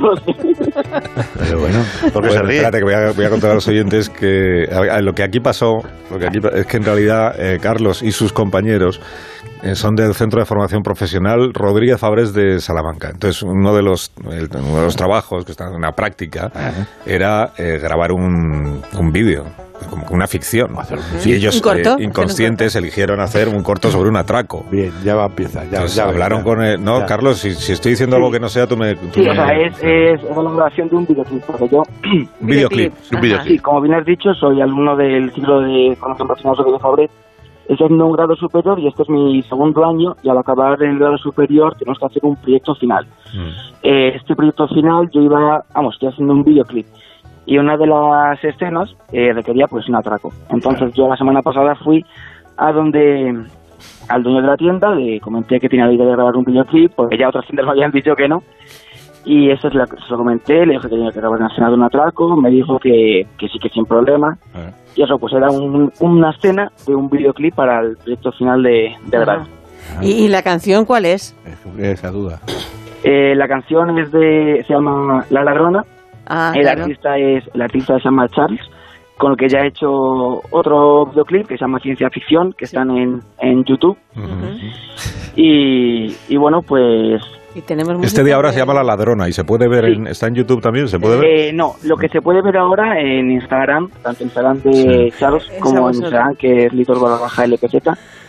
[1.38, 1.78] Pero bueno,
[2.12, 2.56] porque se Bueno, ríe.
[2.56, 5.22] espérate, que voy a, voy a contar a los oyentes que a- a lo que
[5.22, 5.78] aquí pasó,
[6.10, 9.00] lo que aquí es que en realidad eh, Carlos y sus compañeros
[9.62, 13.08] eh, son del Centro de Formación Profesional Rodríguez Fabres de Salamanca.
[13.10, 16.50] Entonces, uno de los, el- uno de los trabajos que está en una práctica
[17.06, 19.44] era eh, grabar un, un vídeo,
[19.86, 20.74] como una ficción.
[21.24, 21.96] Y ellos, ¿Un corto?
[21.98, 24.64] eh, inconscientes, eligieron hacer un corto sobre un atraco.
[24.70, 25.64] Bien, ya va a empezar.
[25.64, 26.44] Ya, Entonces, ya hablaron ya.
[26.44, 26.62] con...
[26.62, 27.06] el- no, Ya.
[27.06, 28.94] Carlos, si, si estoy diciendo algo que no sea, tú me...
[28.96, 31.82] tú Sí, me- o sea, es, es, es la grabación de un videoclip, porque yo,
[32.40, 32.92] Un videoclip.
[33.12, 33.52] Un videoclip.
[33.52, 37.10] sí, como bien has dicho, soy alumno del ciclo de formación profesional sobre Fabret.
[37.66, 40.98] Estoy haciendo un grado superior y este es mi segundo año y al acabar el
[40.98, 43.06] grado superior tenemos que hacer un proyecto final.
[43.34, 43.48] Mm.
[43.82, 46.86] Eh, este proyecto final yo iba, vamos, estoy haciendo un videoclip
[47.46, 50.32] y una de las escenas eh, requería pues un atraco.
[50.50, 52.04] Entonces yo la semana pasada fui
[52.56, 53.44] a donde
[54.08, 56.92] al dueño de la tienda, le comenté que tenía la idea de grabar un videoclip
[56.94, 58.42] porque ya otras tiendas me habían dicho que no.
[59.26, 61.48] Y eso es lo que se lo comenté, le dije que tenía que grabar una
[61.48, 64.36] escena de un atraco, me dijo que, que sí que sin problema.
[64.54, 64.70] Ah.
[64.94, 68.94] Y eso pues era un- una escena de un videoclip para el proyecto final de,
[69.06, 69.24] de Ajá.
[69.24, 69.42] grado.
[70.02, 71.34] ¿Y, y la canción cuál es?
[71.78, 72.40] Esa duda.
[73.02, 75.84] Eh, la canción es de, se llama La Ladrona,
[76.26, 76.82] Ah, el claro.
[76.82, 78.60] artista es el artista se llama Charles
[79.18, 79.86] con el que ya he hecho
[80.50, 83.96] otro videoclip que se llama Ciencia Ficción que están en, en YouTube
[85.36, 87.20] y, y bueno pues
[87.54, 89.92] Y tenemos Este día ahora de- se llama La Ladrona y se puede ver, Sí.
[89.92, 91.24] en, está en YouTube también, se puede ver.
[91.26, 95.48] eh, no lo que se puede ver ahora en Instagram tanto en Instagram de Charles
[95.60, 95.94] como en.
[95.94, 97.76] Instagram que es Litor baja LPZ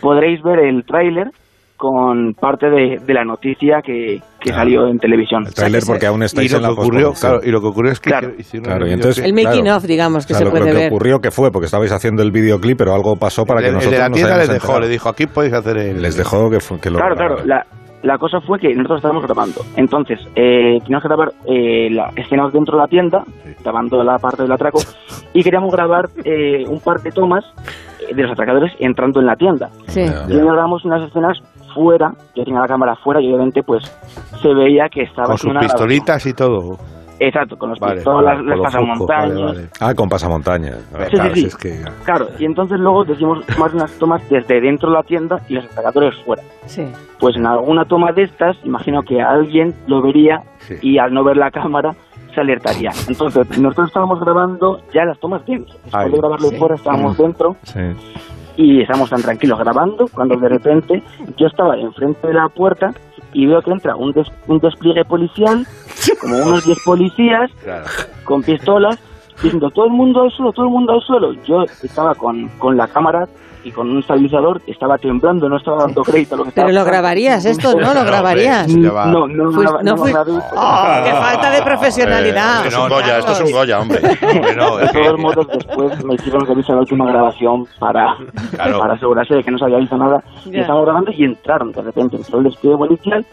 [0.00, 1.30] podréis ver el tráiler
[1.76, 6.22] con parte de, de la noticia que, que salió en televisión El tráiler porque aún
[6.22, 8.30] Y estáis lo, en la que ocurrió, claro, y lo que ocurrió es que Claro.
[8.38, 9.76] hicieron Claro, el y entonces- El making Claro.
[9.78, 10.88] of, digamos, que O sea, se lo, puede lo que ver.
[10.92, 13.74] ocurrió que fue porque estabais haciendo el videoclip, pero algo pasó para que el, el
[13.76, 14.80] nosotros de la tienda les dejó, enterado.
[14.80, 16.02] le dijo, aquí podéis hacer el...
[16.02, 17.36] Les dejó que, fu- que lo Claro, claro.
[17.44, 17.66] La,
[18.02, 19.62] la cosa fue que nosotros estábamos grabando.
[19.76, 23.24] Entonces, eh, teníamos que grabar eh, la, escenas dentro de la tienda,
[23.64, 24.78] grabando la parte del atraco,
[25.32, 27.44] y queríamos grabar eh, un par de tomas
[28.08, 29.70] eh, de los atracadores entrando en la tienda.
[29.88, 30.02] Sí.
[30.02, 31.38] Y grabamos unas escenas
[31.76, 33.84] fuera, yo tenía la cámara fuera y obviamente pues
[34.42, 36.60] se veía que estaba Con sus una pistolitas y todo.
[36.60, 36.96] grabación.
[37.18, 39.40] Exacto, con los Vale, pistolas, las pasamontañas.
[39.40, 39.68] vale.
[39.80, 40.92] Ah, con pasamontañas.
[40.92, 41.46] Vale, Sí, claro, sí, si sí.
[41.46, 45.40] es que- Claro, y entonces luego decimos más unas tomas desde dentro de la tienda
[45.48, 46.42] y los atracadores fuera.
[46.66, 46.84] Sí.
[47.18, 50.74] pues en alguna toma de estas, imagino que alguien lo vería Sí.
[50.82, 51.94] y al no ver la cámara
[52.34, 52.90] se alertaría.
[53.08, 55.72] Entonces, nosotros estábamos grabando ya las tomas dentro.
[55.82, 56.56] Después Ay, de grabarlo sí.
[56.58, 57.80] fuera, estábamos dentro Sí.
[58.56, 61.02] Y estábamos tan tranquilos grabando cuando de repente
[61.36, 62.90] yo estaba enfrente de la puerta
[63.32, 65.66] y veo que entra un, des- un despliegue policial,
[66.20, 67.84] como unos 10 policías Claro.
[68.24, 68.98] con pistolas,
[69.42, 71.32] diciendo todo el mundo al suelo, todo el mundo al suelo.
[71.44, 73.28] Yo estaba con, con la cámara
[73.66, 76.72] y con un estabilizador, estaba temblando, no estaba dando crédito a lo que Pero estaba
[76.72, 76.92] lo pasando.
[76.92, 77.94] grabarías esto, ¿no?
[77.94, 78.68] Lo grabarías.
[78.68, 80.12] No, no, no, no no, fui-.
[80.12, 82.64] ¡Oh, qué falta de profesionalidad!
[82.64, 83.98] Esto es un Goya, esto es un Goya, hombre.
[84.22, 88.16] Hombre, no, De todos modos, después me hicieron revisar la última grabación para,
[88.54, 88.78] Claro.
[88.78, 90.22] para asegurarse de que no se había visto nada.
[90.44, 90.60] Y Ya.
[90.60, 93.26] estábamos grabando y entraron, de repente entró el despliegue policial,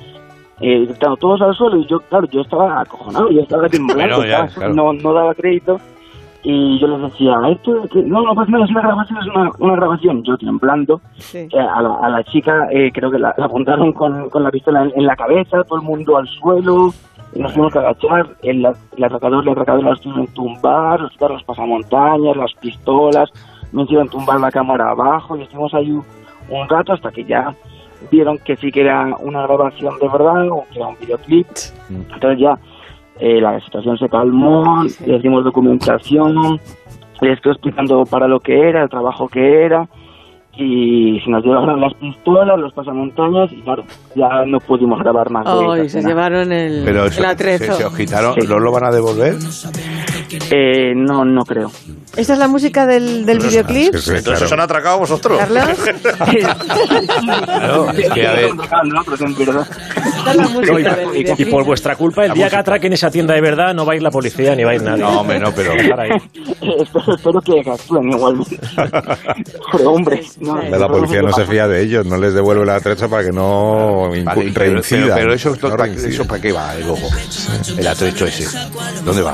[0.61, 4.45] eh, todos al suelo y yo, claro, yo estaba acojonado, yo estaba temblando, Bueno, ya,
[4.45, 4.73] estaba- claro.
[4.73, 5.79] no, no daba crédito.
[6.43, 9.51] Y yo les decía, esto, que- no, no pasa nada, es una grabación, es una,
[9.59, 10.23] una grabación.
[10.23, 11.37] Yo temblando, Sí.
[11.39, 14.51] eh, a, la, a la chica eh, creo que la, la apuntaron con, con la
[14.51, 16.93] pistola en, en la cabeza, todo el mundo al suelo,
[17.35, 18.65] y nos tuvimos que agachar, el,
[18.97, 23.29] el atracador, el atracador los tuvieron que tumbar, los, los pasamontañas, las pistolas,
[23.71, 26.03] me hicieron tumbar la cámara abajo y estuvimos ahí un,
[26.49, 27.55] un rato hasta que ya
[28.11, 31.47] vieron que sí que era una grabación de verdad o que era un videoclip.
[31.89, 32.57] Entonces ya
[33.19, 36.59] eh, la situación se calmó, le dimos documentación,
[37.21, 39.87] le estoy explicando para lo que era, el trabajo que era,
[40.55, 43.83] y se nos llevaron las pistolas, los pasamontañas, y claro,
[44.15, 45.45] ya no pudimos grabar más.
[45.45, 46.09] de Ay, esa se escena.
[46.09, 47.73] llevaron el, Pero el se, se, atrezo.
[47.73, 48.47] se os quitaron, Sí.
[48.47, 49.35] ¿no lo van a devolver?
[50.51, 51.71] Eh, no, no creo.
[52.15, 53.95] ¿Esta es la música del, del videoclip?
[53.95, 54.45] Sí, sí, Entonces claro.
[54.45, 55.39] os han atracado vosotros.
[55.39, 55.63] Carlos,
[57.45, 58.63] Claro, es que, a ver, No,
[61.15, 63.93] Y, y por vuestra culpa, el día que atraquen esa tienda de verdad, no va
[63.93, 65.01] a ir la policía ni va a ir nadie.
[65.03, 65.73] No, hombre, no, pero-
[66.79, 68.59] espero, espero que actúen igualmente.
[69.71, 73.09] Pero hombre, no, La policía no se fía de ellos, no les devuelve la atrecho
[73.09, 75.03] para que no Vale, pero, reincidan.
[75.03, 75.85] pero- pero eso, no ¿para.
[75.91, 77.09] ¿eso para qué va el ojo?
[77.77, 78.45] El atrecho ese.
[79.03, 79.33] ¿Dónde va?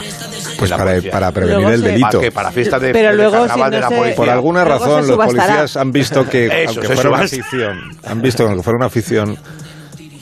[0.57, 2.07] Pues La para, para prevenir Luego el delito.
[2.09, 2.31] ¿Para qué?
[2.31, 4.15] ¿Para fiesta de, Pero de luego, si de no la se- policía?
[4.15, 8.21] Por alguna Luego razón, los policías han visto que, Eso, aunque fuera una afición, han
[8.21, 9.37] visto que aunque fuera una afición,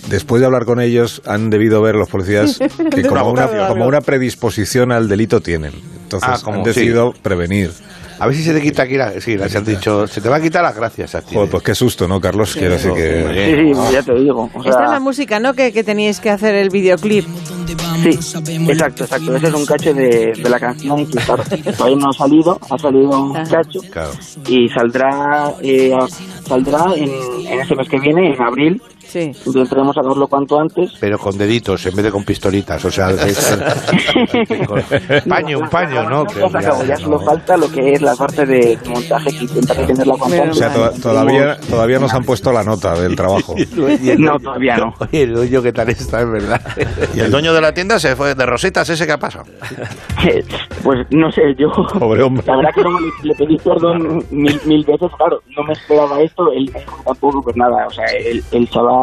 [0.09, 2.59] después de hablar con ellos, han debido ver los policías
[2.91, 5.73] que como una, como una predisposición al delito tienen.
[6.03, 7.71] Entonces Ah, como- han decidido prevenir.
[8.19, 9.11] A ver si se te quita aquí la...
[9.21, 11.35] Sí, se han dicho, se te va a quitar las gracias a ti.
[11.35, 12.53] Joder, pues qué susto, ¿no, Carlos?
[12.55, 13.23] Quiero decir que...
[13.73, 14.49] Sí, sí, ya te digo.
[14.53, 15.53] O sea, Esta es la música, ¿no?
[15.53, 17.25] Que, que teníais que hacer el videoclip.
[18.01, 18.09] Sí,
[18.69, 19.35] exacto, exacto.
[19.35, 21.43] Ese es un cacho de, de la canción que claro,
[21.77, 24.11] todavía no ha salido, ha salido un cacho Claro.
[24.47, 25.91] y saldrá eh,
[26.47, 27.09] saldrá en,
[27.47, 28.81] en este mes que viene, en abril.
[29.07, 29.31] Sí.
[29.45, 30.91] Intentaremos sacarlo cuanto antes.
[30.99, 33.07] Pero con deditos en vez de con pistolitas, o sea...
[34.67, 34.81] con-
[35.29, 36.25] paño, un paño, ¿no?
[36.61, 40.27] Ya ya solo falta lo que es la parte de montaje que intentaré tenerla cuanto
[40.37, 40.57] Bueno, O antes.
[40.57, 43.55] sea, to- todavía, todavía nos han puesto la nota del trabajo.
[44.17, 44.93] No, todavía no.
[44.99, 46.61] Oye, el dueño que tal está, es verdad.
[47.15, 49.45] Y el dueño de la tienda se fue de rositas, ese que ha pasado.
[50.83, 51.69] Pues no sé, yo.
[51.99, 52.43] Pobre hombre.
[52.47, 56.21] La verdad que no, le, le pedí perdón mil, mil veces, claro, no me esperaba
[56.21, 56.71] esto, él
[57.05, 58.96] tampoco, pues nada, o sea, el, el chaval,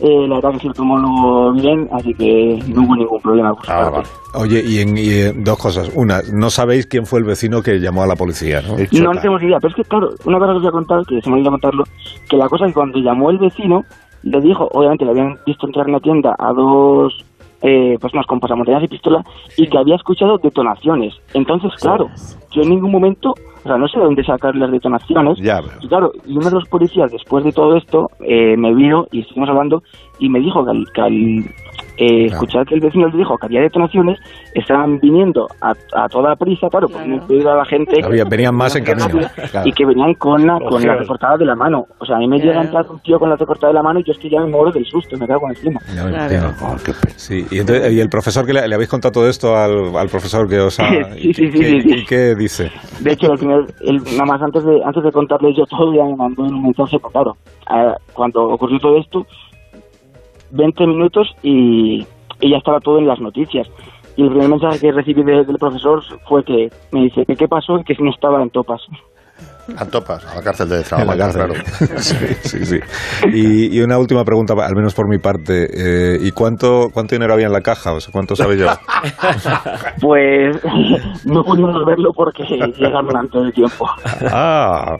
[0.00, 3.54] eh, la verdad que se lo tomó luego bien, así que no hubo ningún problema.
[3.54, 4.02] por Ah.
[4.34, 5.90] Oye, y, en, y, eh, dos cosas.
[5.94, 8.76] Una, no sabéis quién fue el vecino que llamó a la policía, ¿no?
[8.76, 11.06] No, no tenemos idea, pero es que claro, una cosa que os voy a contar,
[11.06, 11.84] que se me olvidó contarlo,
[12.28, 13.82] que la cosa es que cuando llamó el vecino,
[14.22, 17.24] le dijo, obviamente le habían visto entrar en la tienda a dos
[17.68, 19.24] eh, personas con pasamontañas y pistola
[19.56, 21.14] y que había escuchado detonaciones.
[21.34, 22.06] Entonces, claro,
[22.52, 23.30] yo en ningún momento,
[23.64, 25.36] o sea, no sé de dónde sacar las detonaciones.
[25.40, 28.72] Ya, pero- Y claro, y uno de los policías, después de todo esto, eh, me
[28.72, 29.82] vio y estuvimos hablando
[30.20, 31.44] y me dijo que al, que al,
[31.96, 34.18] eh, escuchar que el vecino le dijo que había detonaciones,
[34.54, 38.02] estaban viniendo a, a toda prisa, claro, porque ir a la gente.
[38.04, 39.08] Había- venían más en camino,
[39.50, 39.66] claro.
[39.68, 41.86] Y que venían con la, con la recortada de la mano.
[41.98, 43.82] O sea, a mí me llega a entrar un tío con la recortada de la
[43.82, 45.80] mano y yo es que ya me muero del susto, me cago encima.
[46.26, 46.52] Imagino.
[47.16, 50.08] Sí, y, entonces- y el profesor que le, le habéis contado todo esto al, al
[50.08, 50.86] profesor que os ha...
[51.16, 51.94] Sí, sí, qué- sí, sí.
[51.94, 52.70] ¿Y qué dice?
[53.00, 56.04] De hecho, el primer, el, nada más antes de, antes de contarles yo todo, ya
[56.04, 57.36] me mandó un mensaje, pues claro,
[57.74, 59.26] eh, cuando ocurrió todo esto,
[60.52, 62.06] 20 minutos y,
[62.40, 63.66] y ya estaba todo en las noticias.
[64.16, 67.46] Y el primer mensaje que recibí de- del profesor fue que me dice que qué
[67.48, 68.80] pasó y que si no estaba en topas.
[69.76, 71.42] A topas, a la cárcel de la cárcel.
[71.44, 71.54] claro.
[71.98, 72.78] sí, sí, sí.
[73.34, 75.66] Y, y una última pregunta, al menos por mi parte.
[75.74, 77.92] eh, ¿Y cuánto, cuánto dinero había en la caja?
[77.92, 78.66] O sea, ¿cuánto sabe yo?
[80.00, 80.56] Pues
[81.24, 83.86] no pudimos verlo porque llegaron antes del tiempo.
[84.30, 84.96] Ah,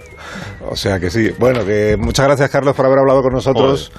[0.70, 1.30] o sea que sí.
[1.38, 3.92] Bueno, que muchas gracias, Carlos, por haber hablado con nosotros.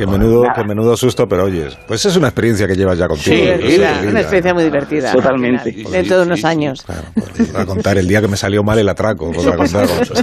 [0.00, 0.54] Que menudo, nada.
[0.54, 3.36] que menudo susto, pero oyes, pues es una experiencia que llevas ya contigo.
[3.36, 3.68] ¿no?
[3.68, 4.20] Sí, una ya.
[4.20, 5.12] experiencia muy divertida.
[5.12, 5.70] Totalmente.
[5.90, 6.82] Dentro de unos años.
[6.82, 9.26] Claro, pues, voy a contar el día que me salió mal el atraco.
[9.26, 10.10] A mí pasa es.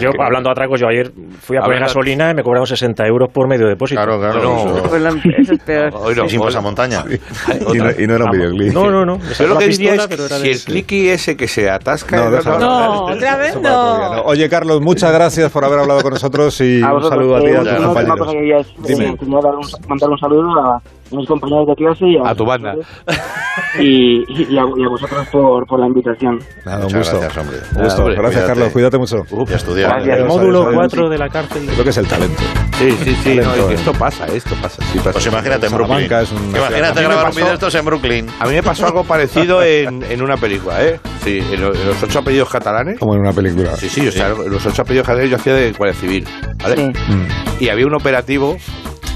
[0.00, 2.66] Yo, hablando de atracos, yo ayer fui a, A poner ver, gasolina y me cobraron
[2.66, 4.00] 60 euros por medio depósito.
[4.00, 4.38] Claro, claro.
[4.78, 5.90] Eso- Pues la- eso es peor.
[5.94, 7.04] Hoy no, y sin hoy- pasamontaña.
[7.08, 8.72] Y no, y no era un videoclip.
[8.72, 9.18] No, no, no.
[9.38, 10.08] Yo lo que diría es
[10.40, 12.30] si el clicky ese que se atasca...
[12.30, 12.58] No.
[12.58, 14.14] No, otra vez Eso no.
[14.16, 14.22] ¿no?
[14.22, 17.46] Oye, Carlos, muchas gracias por haber hablado con nosotros y A un saludo a ti
[17.46, 22.06] y a cosa que quería es, eh, mandar un saludo a mis compañeros de clase
[22.06, 22.74] y a, A tu banda.
[23.78, 26.38] y, y a, y a vosotros por, por la invitación.
[26.64, 27.20] Nada, un Muchas gusto.
[27.20, 27.58] gracias, hombre.
[27.76, 28.00] Un gusto.
[28.02, 28.46] hombre, gracias, cuídate.
[28.60, 28.72] Carlos.
[28.72, 29.16] Cuídate mucho.
[29.54, 29.90] Estudiar.
[29.94, 30.18] Gracias.
[30.18, 30.74] El módulo adiós.
[30.74, 31.66] 4 de la cárcel.
[31.66, 32.42] Creo que es el talento.
[32.78, 33.36] Sí, sí, sí.
[33.36, 33.74] Talento, no, eh.
[33.74, 34.82] esto pasa, esto pasa.
[34.92, 35.12] Sí pasa.
[35.12, 36.08] Pues imagínate en Brooklyn.
[36.08, 38.26] Salamanca es una Imagínate grabar un pasó- vídeo de estos en Brooklyn.
[38.40, 41.00] A mí me pasó algo parecido en, en una película, ¿eh?
[41.22, 42.98] Sí, en, lo- en los ocho apellidos catalanes.
[42.98, 43.74] Como en una película.
[43.76, 46.24] Sí, sí, o sea, en los ocho apellidos catalanes yo hacía de guardia civil,
[46.62, 46.76] ¿vale?
[46.76, 47.12] Sí.
[47.12, 47.47] Mm.
[47.60, 48.56] Y había un operativo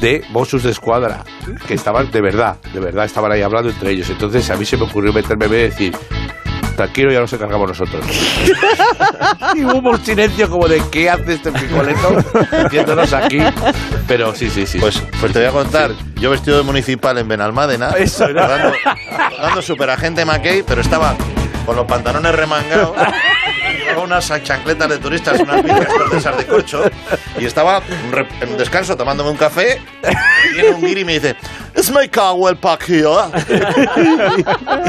[0.00, 1.24] de Mossos de Escuadra
[1.66, 4.10] que estaban de verdad, de verdad estaban ahí hablando entre ellos.
[4.10, 5.96] Entonces a mí se me ocurrió meterme y decir,
[6.76, 8.04] tranquilo, ya nos encargamos nosotros.
[9.54, 12.16] y hubo un silencio como de ¿qué hace este picoleto
[12.50, 13.38] metiéndonos aquí?
[14.08, 14.78] Pero sí, sí, sí.
[14.78, 18.72] Pues, pues te voy a contar, yo vestido de municipal en Benalmádena, Eso dando,
[19.40, 21.14] dando superagente McKay, pero estaba
[21.64, 22.96] con los pantalones remangados,
[24.02, 26.82] llevaba unas chancletas de turistas, unas villas de esas de corcho,
[27.38, 27.82] y estaba
[28.40, 29.80] en en descanso tomándome un café,
[30.50, 31.36] y viene un guiri y me dice,
[31.74, 33.08] ¿Es my car well parked here?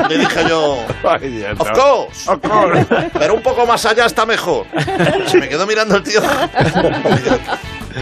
[0.09, 2.29] Le dije yo, Ay, Dios, Of course.
[3.17, 4.65] Pero un poco más allá está mejor.
[5.27, 6.21] Se me quedó mirando el tío.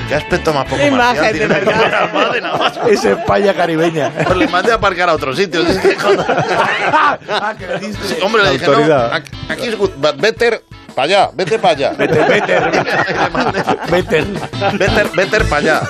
[0.08, 1.82] Qué aspecto más poco marcial imagen, de tiene verdad.
[2.12, 2.82] Benalmádena, macho.
[2.88, 4.10] Es España caribeña.
[4.26, 5.62] Pues le mandé a aparcar a otro sitio.
[5.62, 6.26] Es que cuando-
[7.30, 7.80] ah, que.
[8.08, 9.10] Sí, hombre, le dije, autoridad.
[9.10, 11.94] no, aquí- aquí es good, but better para allá, vete para allá.
[11.98, 14.26] Le mandé, better.
[14.78, 15.82] better, better para allá.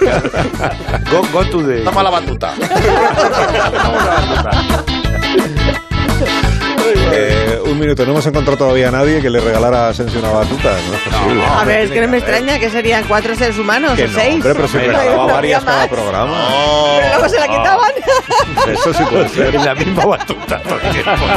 [1.12, 1.80] Go, go to the...
[1.84, 2.54] Toma la batuta.
[7.14, 10.30] Eh, un minuto, no hemos encontrado todavía a nadie que le regalara a Asensio una
[10.32, 10.72] batuta.
[10.88, 11.44] No es posible.
[11.46, 14.14] A ver, es que no me extraña que serían cuatro seres humanos Que o no,
[14.20, 14.36] seis.
[14.36, 15.88] hombre, pero si regalaba no varias cada más.
[15.88, 16.48] programa.
[16.98, 17.91] Pero luego se la quitaban.
[18.68, 19.56] Eso sí puede ser.
[19.56, 20.62] En la misma batuta.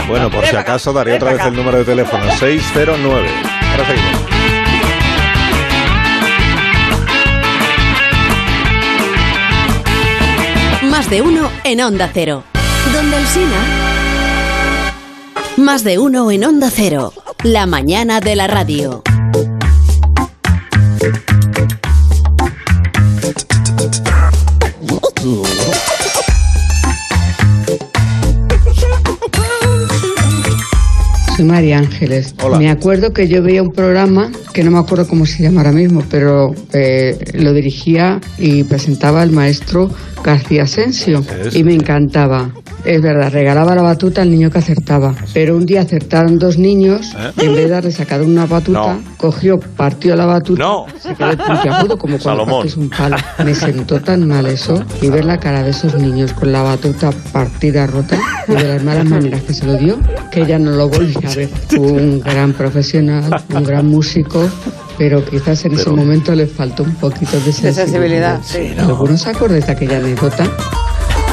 [0.08, 3.28] Bueno, por si acaso ven otra vez el número de teléfono 609.
[3.70, 4.20] Ahora seguimos.
[10.90, 12.44] Más de uno en Onda Cero.
[12.92, 13.56] Donde el Sina.
[15.56, 17.12] Más de uno en Onda Cero.
[17.42, 19.02] La mañana de la radio.
[31.36, 32.32] Soy María Ángeles.
[32.44, 32.58] Hola.
[32.58, 35.72] Me acuerdo que yo veía un programa, que no me acuerdo cómo se llama ahora
[35.72, 39.90] mismo, pero eh, lo dirigía y presentaba el maestro
[40.22, 41.24] García Asensio.
[41.52, 42.52] Y me encantaba.
[42.84, 45.14] Es verdad, regalaba la batuta al niño que acertaba.
[45.32, 47.32] Pero un día acertaron dos niños, ¿Eh?
[47.40, 49.00] y en vez de darle sacar una batuta, No.
[49.16, 50.84] cogió, partió la batuta, No.
[51.00, 53.16] se quedó puntiagudo como cuando partes un palo.
[53.42, 57.10] Me sentó tan mal eso, y ver la cara de esos niños con la batuta
[57.32, 58.18] partida, rota,
[58.48, 59.98] y de las malas maneras que se lo dio,
[60.30, 61.48] que ya no lo volví a ver.
[61.68, 64.46] Fue un gran profesional, un gran músico,
[64.98, 68.40] pero quizás en ese momento le faltó un poquito de De sensibilidad.
[68.42, 68.78] sensibilidad, sí.
[68.78, 70.44] ¿Alguno se acuerda de aquella anécdota?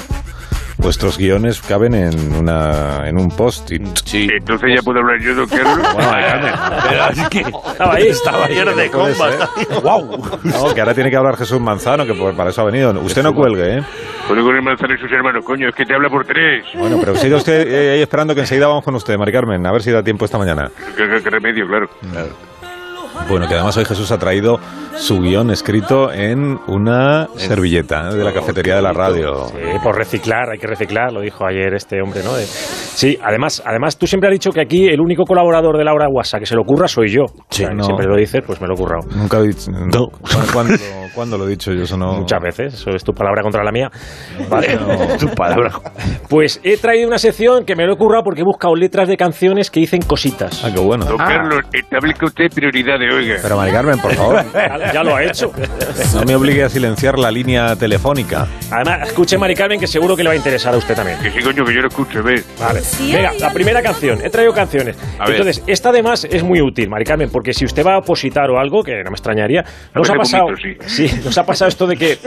[0.77, 3.81] vuestros guiones caben en, una, en un post-it.
[4.05, 4.27] Sí.
[4.37, 5.77] Entonces ya puedo hablar yo, don Carlos.
[5.93, 6.47] Bueno,
[6.89, 8.55] Pero es que estaba ahí, estaba ahí.
[8.55, 9.49] De puede compas.
[9.83, 10.39] ¡Wow!
[10.43, 12.91] No, que ahora tiene que hablar Jesús Manzano, que por- para eso ha venido.
[13.01, 13.81] Usted no cuelgue, ¿eh?
[14.27, 16.65] Puedo con el manzano y sus hermanos, coño, es que te habla por tres.
[16.75, 19.71] Bueno, pero siga usted eh, ahí esperando que enseguida vamos con usted, Mari Carmen, a
[19.71, 20.69] ver si da tiempo esta mañana.
[20.97, 21.89] ¿Qué, qué- qué remedio, claro.
[23.29, 24.57] Bueno, que además hoy Jesús ha traído
[24.95, 28.15] su guion escrito en una servilleta ¿eh?
[28.15, 29.47] de la cafetería de la radio.
[29.47, 32.33] Sí, por reciclar, hay que reciclar, lo dijo ayer este hombre, ¿no?
[32.35, 36.07] De- sí, además, además tú siempre has dicho que aquí el único colaborador de Laura
[36.09, 37.25] Guasa que se lo ocurra soy yo.
[37.49, 37.83] Sí, O sea, que no.
[37.83, 39.07] Siempre lo dices, pues me lo he currado.
[39.15, 39.71] Nunca he dicho.
[39.71, 40.07] No.
[40.53, 40.73] ¿Cuándo,
[41.13, 41.83] cuándo lo he dicho yo?
[41.83, 42.13] Eso no.
[42.13, 43.89] Muchas veces, eso es tu palabra contra la mía.
[44.49, 44.77] Vale.
[45.19, 45.71] Tu palabra.
[46.29, 49.17] Pues he traído una sección que me lo he currado porque he buscado letras de
[49.17, 50.63] canciones que dicen cositas.
[50.63, 51.05] Ah, qué bueno.
[51.05, 53.07] Don Carlos, establezca usted prioridad de
[53.41, 55.51] Pero Mari Carmen, por favor, Ya, ya lo ha hecho.
[56.15, 58.47] no me obligue a silenciar la línea telefónica.
[58.71, 61.17] Además, escuche Mari Carmen, que seguro que le va a interesar a usted también.
[61.19, 62.45] Que sí, coño, que yo lo escucho, ¿ves?
[62.60, 62.82] Vale.
[63.12, 64.19] Venga, la primera canción.
[64.23, 64.95] He traído canciones.
[65.19, 65.38] A ver.
[65.38, 68.60] Entonces, esta además es muy útil, Mari Carmen, porque si usted va a opositar o
[68.60, 70.43] algo, que no me extrañaría, nos ver, ha pasado.
[70.45, 72.17] bonito, Sí, nos ha pasado esto de que,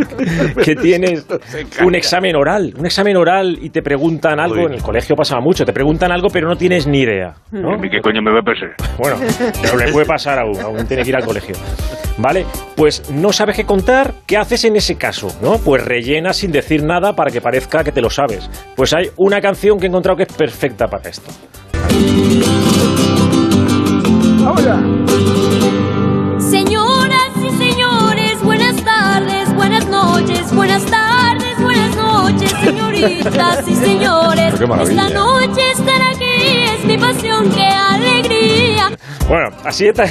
[0.64, 1.26] que tienes
[1.84, 5.64] un examen oral, un examen oral y te preguntan algo, en el colegio pasaba mucho,
[5.64, 7.34] te preguntan algo pero no tienes ni idea.
[7.50, 7.74] ¿no?
[7.74, 8.74] ¿A mí qué coño me va a pasar?
[8.98, 9.16] Bueno,
[9.62, 11.56] pero le puede pasar aún, aún tiene que ir al colegio.
[12.18, 12.44] ¿Vale?
[12.76, 15.28] Pues no sabes qué contar, ¿qué haces en ese caso?
[15.40, 15.58] ¿No?
[15.58, 18.50] Pues rellenas sin decir nada para que parezca que te lo sabes.
[18.76, 21.30] Pues hay una canción que he encontrado que es perfecta para esto.
[26.38, 34.54] Señoras y señores, buenas tardes, buenas noches, buenas tardes, buenas noches, señoritas y señores.
[34.58, 35.06] Qué maravilla.
[35.06, 38.19] Esta noche estar aquí es mi pasión, qué alegría.
[39.28, 40.04] Bueno, así está,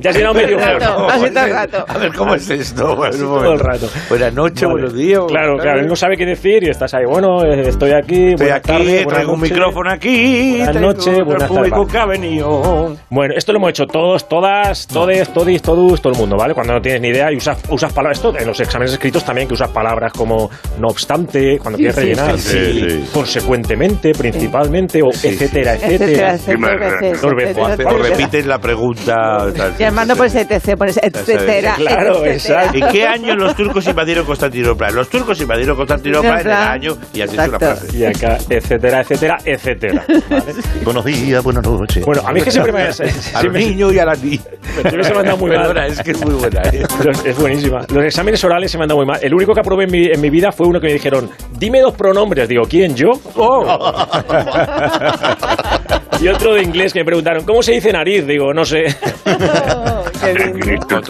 [0.00, 1.84] ya has llenado medio Rato, así todo el rato.
[1.86, 2.96] A ver, ¿cómo es esto?
[2.96, 3.88] Bueno, todo el rato.
[4.08, 4.72] Buenas noches, Vale.
[4.72, 5.20] buenos días.
[5.28, 7.04] Claro, claro, él no sabe qué decir y estás ahí.
[7.04, 8.30] Bueno, eh, estoy aquí.
[8.32, 10.56] Estoy aquí, buenas traigo un micrófono aquí.
[10.58, 11.92] Buenas noches, buenas público tardes.
[11.92, 12.96] que ha venido.
[13.10, 16.52] Bueno, esto lo hemos hecho todos, todas, todes, todis, todos, todo el mundo, ¿vale?
[16.54, 19.46] Cuando no tienes ni idea y usas, usas palabras, esto en los exámenes escritos también,
[19.46, 23.04] que usas palabras como no obstante, cuando quieres rellenar, sí, sí.
[23.12, 26.34] consecuentemente, principalmente, o etcétera, Etcétera, etcétera.
[26.34, 29.46] etcétera, etcétera, O repites la pregunta.
[29.56, 31.74] tal, Llamando por ese etc, por ese etcétera.
[31.76, 32.78] Claro, exacto.
[32.78, 34.90] ¿En qué año los turcos invadieron Constantinopla?
[34.90, 37.96] Los turcos invadieron Constantinopla en el año y así es una frase.
[37.96, 40.04] Y acá, etcétera, etcétera, etcétera.
[40.30, 40.44] ¿vale?
[40.84, 42.04] Buenos días, buenas noches.
[42.04, 44.46] Bueno, a mí es que siempre me, A los siempre- niños y a las niñas.
[44.80, 45.76] siempre se me han dado muy mal.
[45.86, 46.62] Es que es muy buena.
[46.72, 46.84] ¿eh?
[47.04, 47.80] Los- es buenísima.
[47.92, 49.18] Los exámenes orales se me han dado muy mal.
[49.22, 51.80] El único que aprobé en mi, en mi vida fue uno que me dijeron, dime
[51.80, 52.48] dos pronombres.
[52.48, 52.94] Digo, ¿quién?
[52.94, 53.10] ¿Yo?
[53.36, 53.64] Oh.
[56.20, 58.26] y otro de inglés que me preguntaron, ¿cómo se dice nariz?
[58.26, 58.86] Digo, no sé.
[59.26, 61.00] Oh, qué lindo.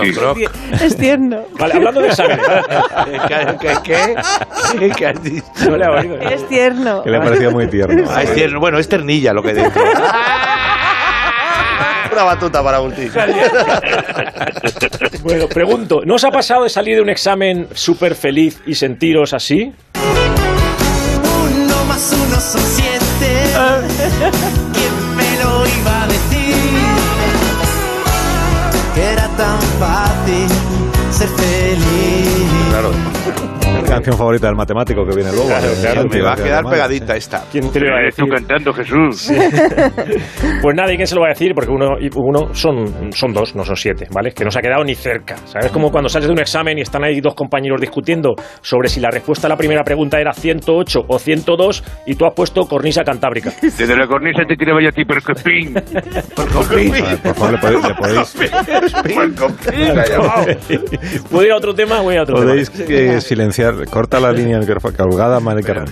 [0.82, 1.44] Es tierno.
[1.58, 2.46] Vale, hablando de exámenes.
[3.28, 3.46] ¿Qué?
[3.60, 3.76] ¿Qué?
[3.84, 4.90] ¿Qué?
[4.96, 5.46] ¿Qué has dicho?
[5.68, 6.16] No le ha oído.
[6.18, 7.02] Es tierno.
[7.02, 8.04] Que le parecía muy tierno.
[8.08, 8.60] Ah, es tierno.
[8.60, 9.82] Bueno, es ternilla lo que dentro.
[12.12, 13.10] Una batuta para Agustín.
[15.22, 19.32] Bueno, pregunto, ¿no os ha pasado de salir de un examen súper feliz y sentiros
[19.32, 19.72] así?
[19.94, 22.94] Uno más uno son siete.
[33.94, 35.46] Canción favorita del matemático que viene luego.
[35.48, 37.44] Claro, Eh, claro, Me va a que quedar pegadita esta.
[37.50, 38.24] ¿Quién te lo iba a decir?
[38.28, 39.30] cantando, Jesús.
[40.62, 41.52] Pues nadie, ¿quién se lo va a decir?
[41.54, 44.32] Porque uno, y uno son, son dos, no son siete, ¿vale?
[44.32, 45.36] Que no se ha quedado ni cerca.
[45.44, 45.70] ¿Sabes?
[45.70, 49.10] Como cuando sales de un examen y están ahí dos compañeros discutiendo sobre si la
[49.10, 53.52] respuesta a la primera pregunta era 108 o 102 y tú has puesto cornisa cantábrica.
[53.62, 55.74] Desde la cornisa te tiraba yo a ti, pero que pin.
[55.74, 58.34] Vale, Por favor, le podéis, le podéis,
[61.30, 62.00] ¿Puedo ir a otro tema?
[62.00, 62.90] Voy a otro podéis, tema.
[62.90, 63.74] eh, silenciar.
[63.90, 64.96] Corta la línea del micrófono.
[64.96, 65.86] Colgada, Mari Carmen.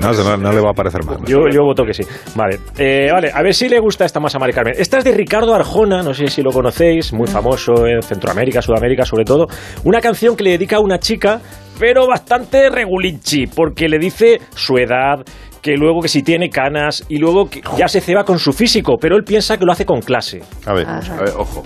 [0.00, 1.18] No, no, no le va a parecer mal.
[1.26, 2.02] Yo, yo voto que sí.
[2.34, 2.58] Vale.
[2.76, 4.74] Eh, vale, a ver si le gusta esta más a Mari Carmen.
[4.76, 9.04] Esta es de Ricardo Arjona, no sé si lo conocéis, muy famoso en Centroamérica, Sudamérica
[9.04, 9.46] sobre todo.
[9.84, 11.40] Una canción que le dedica a una chica,
[11.78, 15.24] pero bastante regulinchi, porque le dice su edad,
[15.62, 18.96] que luego que si tiene canas, y luego que ya se ceba con su físico,
[19.00, 20.42] pero él piensa que lo hace con clase.
[20.66, 20.86] A ver.
[20.86, 21.62] A ver, ojo.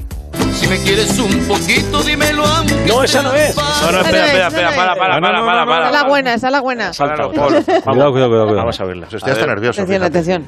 [0.58, 2.72] Si me quieres un poquito, dímelo a mí.
[2.88, 3.56] No, esa no es.
[3.56, 5.78] No, no, espera, espera, espera, para, para, para, para, para.
[5.78, 6.92] Esa es la buena, esa es la buena.
[6.92, 7.30] Salta.
[7.30, 7.32] Paul.
[7.64, 8.28] Cuidado, cuidado, cuidado.
[8.28, 8.56] cuidado.
[8.56, 9.06] Vamos a verla.
[9.10, 9.82] Estoy hasta nervioso.
[9.82, 10.46] Atención, atención.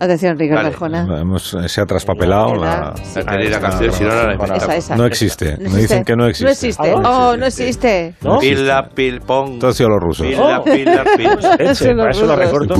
[0.00, 0.74] Atención, Ricardo Vale.
[1.02, 1.20] Arjona.
[1.20, 2.94] Hemos- eh, se ha traspapelado la...
[3.02, 3.20] Sí.
[3.24, 4.74] Tenéis la canción, si no, no la Esa, inventamos.
[4.76, 4.96] esa.
[4.96, 5.56] No existe.
[5.60, 6.44] No Me dicen que no existe.
[6.44, 6.92] No existe.
[7.04, 8.14] Ah, Oh, no existe.
[8.22, 8.38] ¿No?
[8.38, 9.58] Pila, pil, pong.
[9.58, 10.26] Todo ha sido los rusos.
[10.26, 10.64] Pila, Oh.
[10.64, 11.28] pila, pil.
[11.96, 12.74] Para eso lo recorto.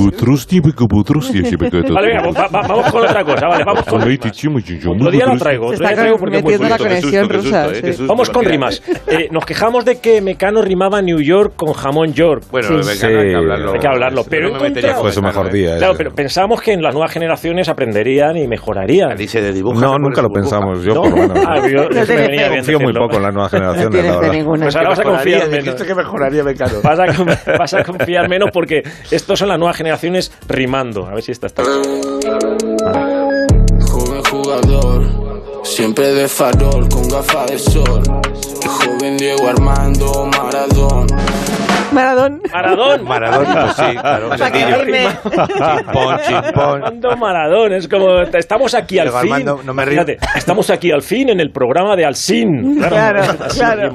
[1.93, 3.47] Vale, venga, va- va- vamos con otra cosa.
[3.47, 5.67] Vale, vamos con Otro día la traigo.
[5.67, 7.69] Otro día traigo porque metiendo la conexión rusa.
[7.75, 8.81] susto, Vamos con rimas.
[9.07, 12.43] Eh, nos quejamos de que Mecano rimaba New York con jamón York.
[12.51, 13.73] Bueno, venga, hay que hablarlo.
[13.73, 15.53] Hay que hablarlo, pero con Fue su mejor ¿eh?
[15.53, 15.77] día.
[15.77, 19.15] Claro, pero pensábamos que en las nuevas generaciones aprenderían y mejorarían.
[19.17, 19.79] Dice de dibujo.
[19.79, 20.83] No, nunca lo pensamos.
[20.83, 21.01] Yo, ¿No?
[21.01, 21.39] por lo menos.
[21.47, 22.49] Ah, yo- No me tiene venía fe.
[22.49, 24.33] bien Confío muy poco en las nuevas No generaciones, tienes la verdad.
[24.33, 24.63] ninguna.
[24.65, 25.83] Pues ahora vas a confiar menos.
[25.83, 26.73] Que mejoraría Mecano.
[26.83, 27.05] Vas a,
[27.57, 31.05] vas a confiar menos porque estos son las nuevas generaciones rimando.
[31.07, 31.63] A ver si esta está.
[33.91, 38.01] Joven jugador, siempre de farol con gafas de sol.
[38.61, 41.07] El joven Diego Armando Maradón.
[41.93, 42.41] Maradón.
[42.51, 43.03] Maradón.
[43.03, 44.29] Maradón, pues sí, claro.
[44.35, 46.83] Chimpón, chimpón.
[46.83, 49.33] Armando Maradón, es como estamos aquí al Diego fin.
[49.33, 50.03] Armando, no me río.
[50.03, 52.77] Fíjate, estamos aquí al fin en el programa de Alcin.
[52.79, 53.91] Claro, Así claro.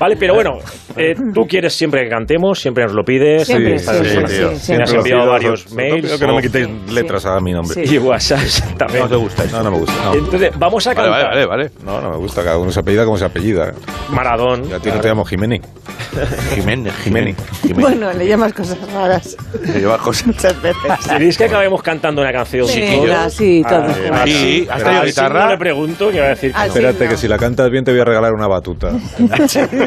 [0.00, 0.52] Vale, pero bueno,
[0.96, 3.46] eh, tú quieres siempre que cantemos, siempre nos lo pides.
[3.46, 6.06] Siempre, eh, sí, sí, bueno, sí, me has enviado varios mails.
[6.06, 7.86] pido que no me quitéis Sí, letras a mi nombre.
[7.86, 7.94] Sí.
[7.94, 8.40] Y WhatsApp
[8.78, 9.02] también.
[9.02, 9.56] No te gusta eso.
[9.58, 9.94] No, no me gusta.
[10.04, 11.28] No, Entonces, vamos a Vale, cantar.
[11.28, 11.70] vale, vale, vale.
[11.84, 12.42] no, no me gusta.
[12.42, 13.72] Cada uno se apellida como se apellida.
[14.10, 14.68] Maradón.
[14.68, 15.60] Y a ti no te llamo Jiménez.
[16.54, 17.36] Jiménez, Jiménez.
[17.74, 20.26] Bueno, le llamas cosas raras Me lleva cosas.
[20.26, 21.06] muchas veces.
[21.08, 22.66] ¿Queréis que acabemos cantando una canción?
[22.66, 23.86] Sí, todo.
[24.12, 25.50] Ah, Sí, has A traído ver si no guitarra.
[25.50, 26.52] le pregunto, que va a decir.
[26.52, 26.66] sí.
[26.66, 28.90] Espérate, que si la cantas bien te voy a regalar una batuta.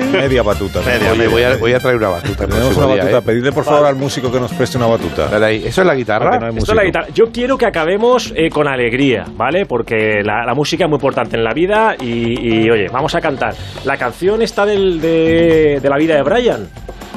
[0.11, 0.79] Media batuta.
[1.11, 2.47] Oye, voy a, voy a traer una batuta.
[2.47, 3.17] Tenemos una batuta.
[3.17, 3.21] ¿eh?
[3.21, 5.27] Pedidle por favor al músico que nos preste una batuta.
[5.27, 5.63] Dale ahí.
[5.65, 6.31] ¿Eso es la guitarra?
[6.31, 7.07] Porque no hay Esto es la guitarra.
[7.13, 9.65] Yo quiero que acabemos eh, con alegría, ¿vale?
[9.65, 13.21] Porque la, la música es muy importante en la vida y, y, oye, vamos a
[13.21, 13.53] cantar.
[13.85, 16.67] La canción está del, de, de la vida de Brian,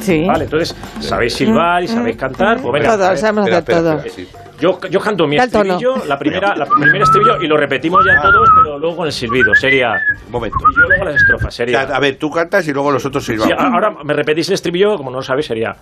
[0.01, 0.24] Sí.
[0.26, 0.45] ¿vale?
[0.45, 2.61] Entonces, sabéis silbar y sabéis cantar.
[2.61, 4.07] Pues venga, Todo, sabemos hacer Espera, espera, todo.
[4.07, 4.45] espera, sí.
[4.61, 8.49] Yo, yo canto mi estribillo, la primera, la primera estribillo y lo repetimos ya todos,
[8.57, 9.55] pero luego con el silbido.
[9.55, 9.93] Sería.
[10.27, 10.59] Un momento.
[10.71, 11.49] Y yo luego las estrofas.
[11.49, 11.87] O Sería.
[11.87, 13.55] sea, A ver, tú cantas y luego los otros Sí, silbamos.
[13.75, 15.77] ahora me repetís el estribillo, como no lo sabéis, sería.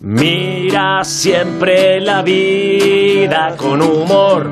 [0.00, 4.48] Mira siempre la vida con humor.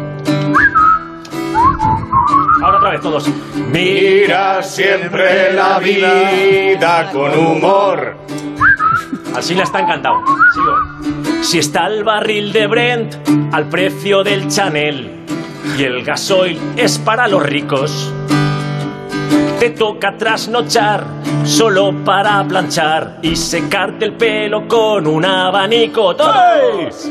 [2.63, 3.29] Ahora otra vez todos.
[3.71, 8.17] Mira siempre la vida con humor.
[9.37, 10.17] Así la está encantado.
[10.53, 10.96] Sigo.
[11.47, 13.15] Si está el barril de Brent
[13.53, 15.25] al precio del Chanel
[15.79, 18.13] y el gasoil es para los ricos.
[19.61, 21.05] Te toca trasnochar
[21.45, 26.17] solo para planchar y secarte el pelo con un abanico.
[26.17, 27.09] ¡Todos!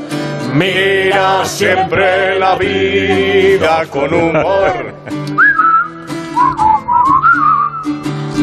[0.54, 4.96] Mira siempre la vida con humor.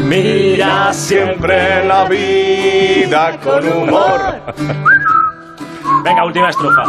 [0.06, 5.01] Mira siempre la vida con humor.
[6.02, 6.84] Venga, última estrofa.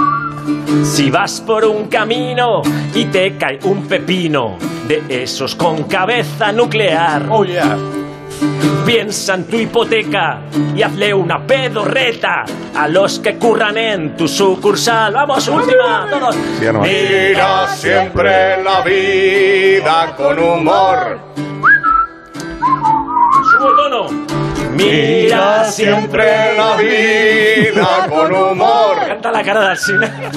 [0.83, 2.61] Si vas por un camino
[2.93, 4.57] y te cae un pepino
[4.87, 7.27] de esos con cabeza nuclear.
[7.29, 7.77] Oh, yeah.
[8.85, 10.41] Piensa en tu hipoteca
[10.75, 12.43] y hazle una pedorreta
[12.75, 15.13] a los que curran en tu sucursal.
[15.13, 16.35] Vamos, última, todos.
[16.35, 16.81] Sí, ya no.
[16.81, 21.19] Mira siempre la vida con humor.
[23.51, 24.32] Subo tono.
[24.75, 28.95] Mira siempre la vida con humor.
[29.07, 30.31] Canta la cara de Alsina.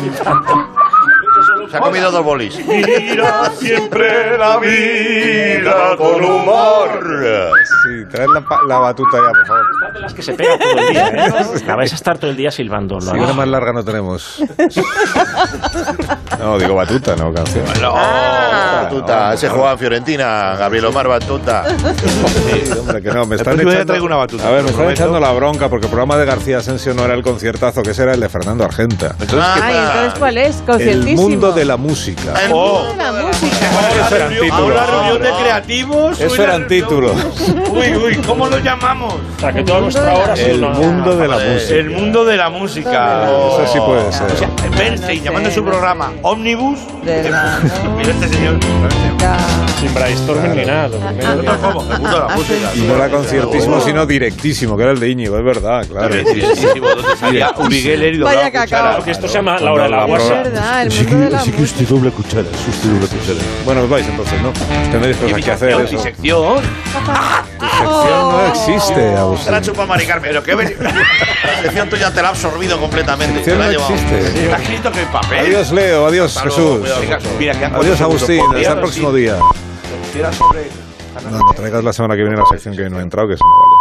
[1.71, 2.59] Se ha comido dos bolis.
[2.67, 6.89] Mira siempre la vida con humor.
[7.65, 9.93] Sí, traed la, la batuta ya, por favor.
[9.95, 11.31] de las que se pega todo el día, ¿eh?
[11.67, 12.99] La vais a estar todo el día silbando.
[12.99, 13.21] haré.
[13.21, 14.39] una más larga no tenemos.
[16.47, 17.65] No, digo batuta, no canción.
[17.83, 21.65] No, Batuta, ese jugaba en Fiorentina, Gabriel Omar Batuta.
[21.67, 25.03] Sí, hombre, que no, me están echando, traigo una batuta, a ver, me están prometo.
[25.03, 28.05] echando la bronca porque el programa de García Asensio no era el conciertazo, que ese
[28.05, 29.17] era el de Fernando Argenta.
[29.19, 30.63] Ay, entonces, ¿cuál es?
[30.79, 32.35] El mundo de la música.
[32.41, 33.57] El mundo de la música.
[34.07, 34.61] Eso eran títulos.
[34.63, 36.21] Una reunión de creativos.
[36.21, 37.17] Eso una eran títulos.
[37.71, 39.15] Uy, uy, ¿cómo lo llamamos?
[39.15, 41.75] O sea, que toda nuestra hora El mundo de la música.
[41.75, 43.25] El mundo de la música.
[43.25, 44.31] Eso sí puede ser.
[44.31, 46.79] O sea, Bernstein llamando su programa Omnibus.
[47.05, 47.59] De la
[47.97, 48.59] Mira este señor.
[49.81, 50.89] Sin brainstorming ni nada.
[50.89, 51.59] lo primero.
[51.61, 51.81] ¿Cómo?
[51.83, 52.71] El mundo de la música.
[52.75, 56.15] Y no era conciertísimo, sino directísimo, que era el de Íñigo, es verdad, claro.
[56.15, 58.65] Directísimo, donde salía Uri Geller y Vaya doblaba cacao.
[58.65, 58.97] cuchara.
[58.97, 60.35] Porque esto se llama la hora de la la Es guasa.
[60.35, 61.85] verdad, el mundo de la música.
[61.89, 63.39] doble cuchara, es usted doble cuchara.
[63.65, 64.53] Bueno, os vais entonces, ¿no?
[64.91, 65.71] Tendréis cosas que hacer.
[65.71, 66.61] Eso.
[67.61, 68.03] Disección.
[68.03, 69.45] Sección no existe, Agustín.
[69.47, 70.31] Te la chupa Mari Carmen.
[70.31, 73.41] Pero qué ven- La sección tuya te la ha absorbido completamente.
[73.41, 73.95] Te Sección la no ha llevado.
[73.95, 74.45] existe.
[74.45, 75.39] Está escrito que en papel.
[75.47, 76.07] Adiós, Leo.
[76.07, 76.81] Adiós, Hasta luego, Jesús.
[76.81, 77.01] cuidado.
[77.01, 78.01] Venga, mira, quedan Adiós.
[78.01, 78.41] Agustín.
[78.55, 79.37] Hasta el próximo día.
[80.13, 80.67] Tira sobre.
[81.31, 83.43] No, no traigas la semana que viene la sección que no ha entrado, que se
[83.43, 83.76] me va.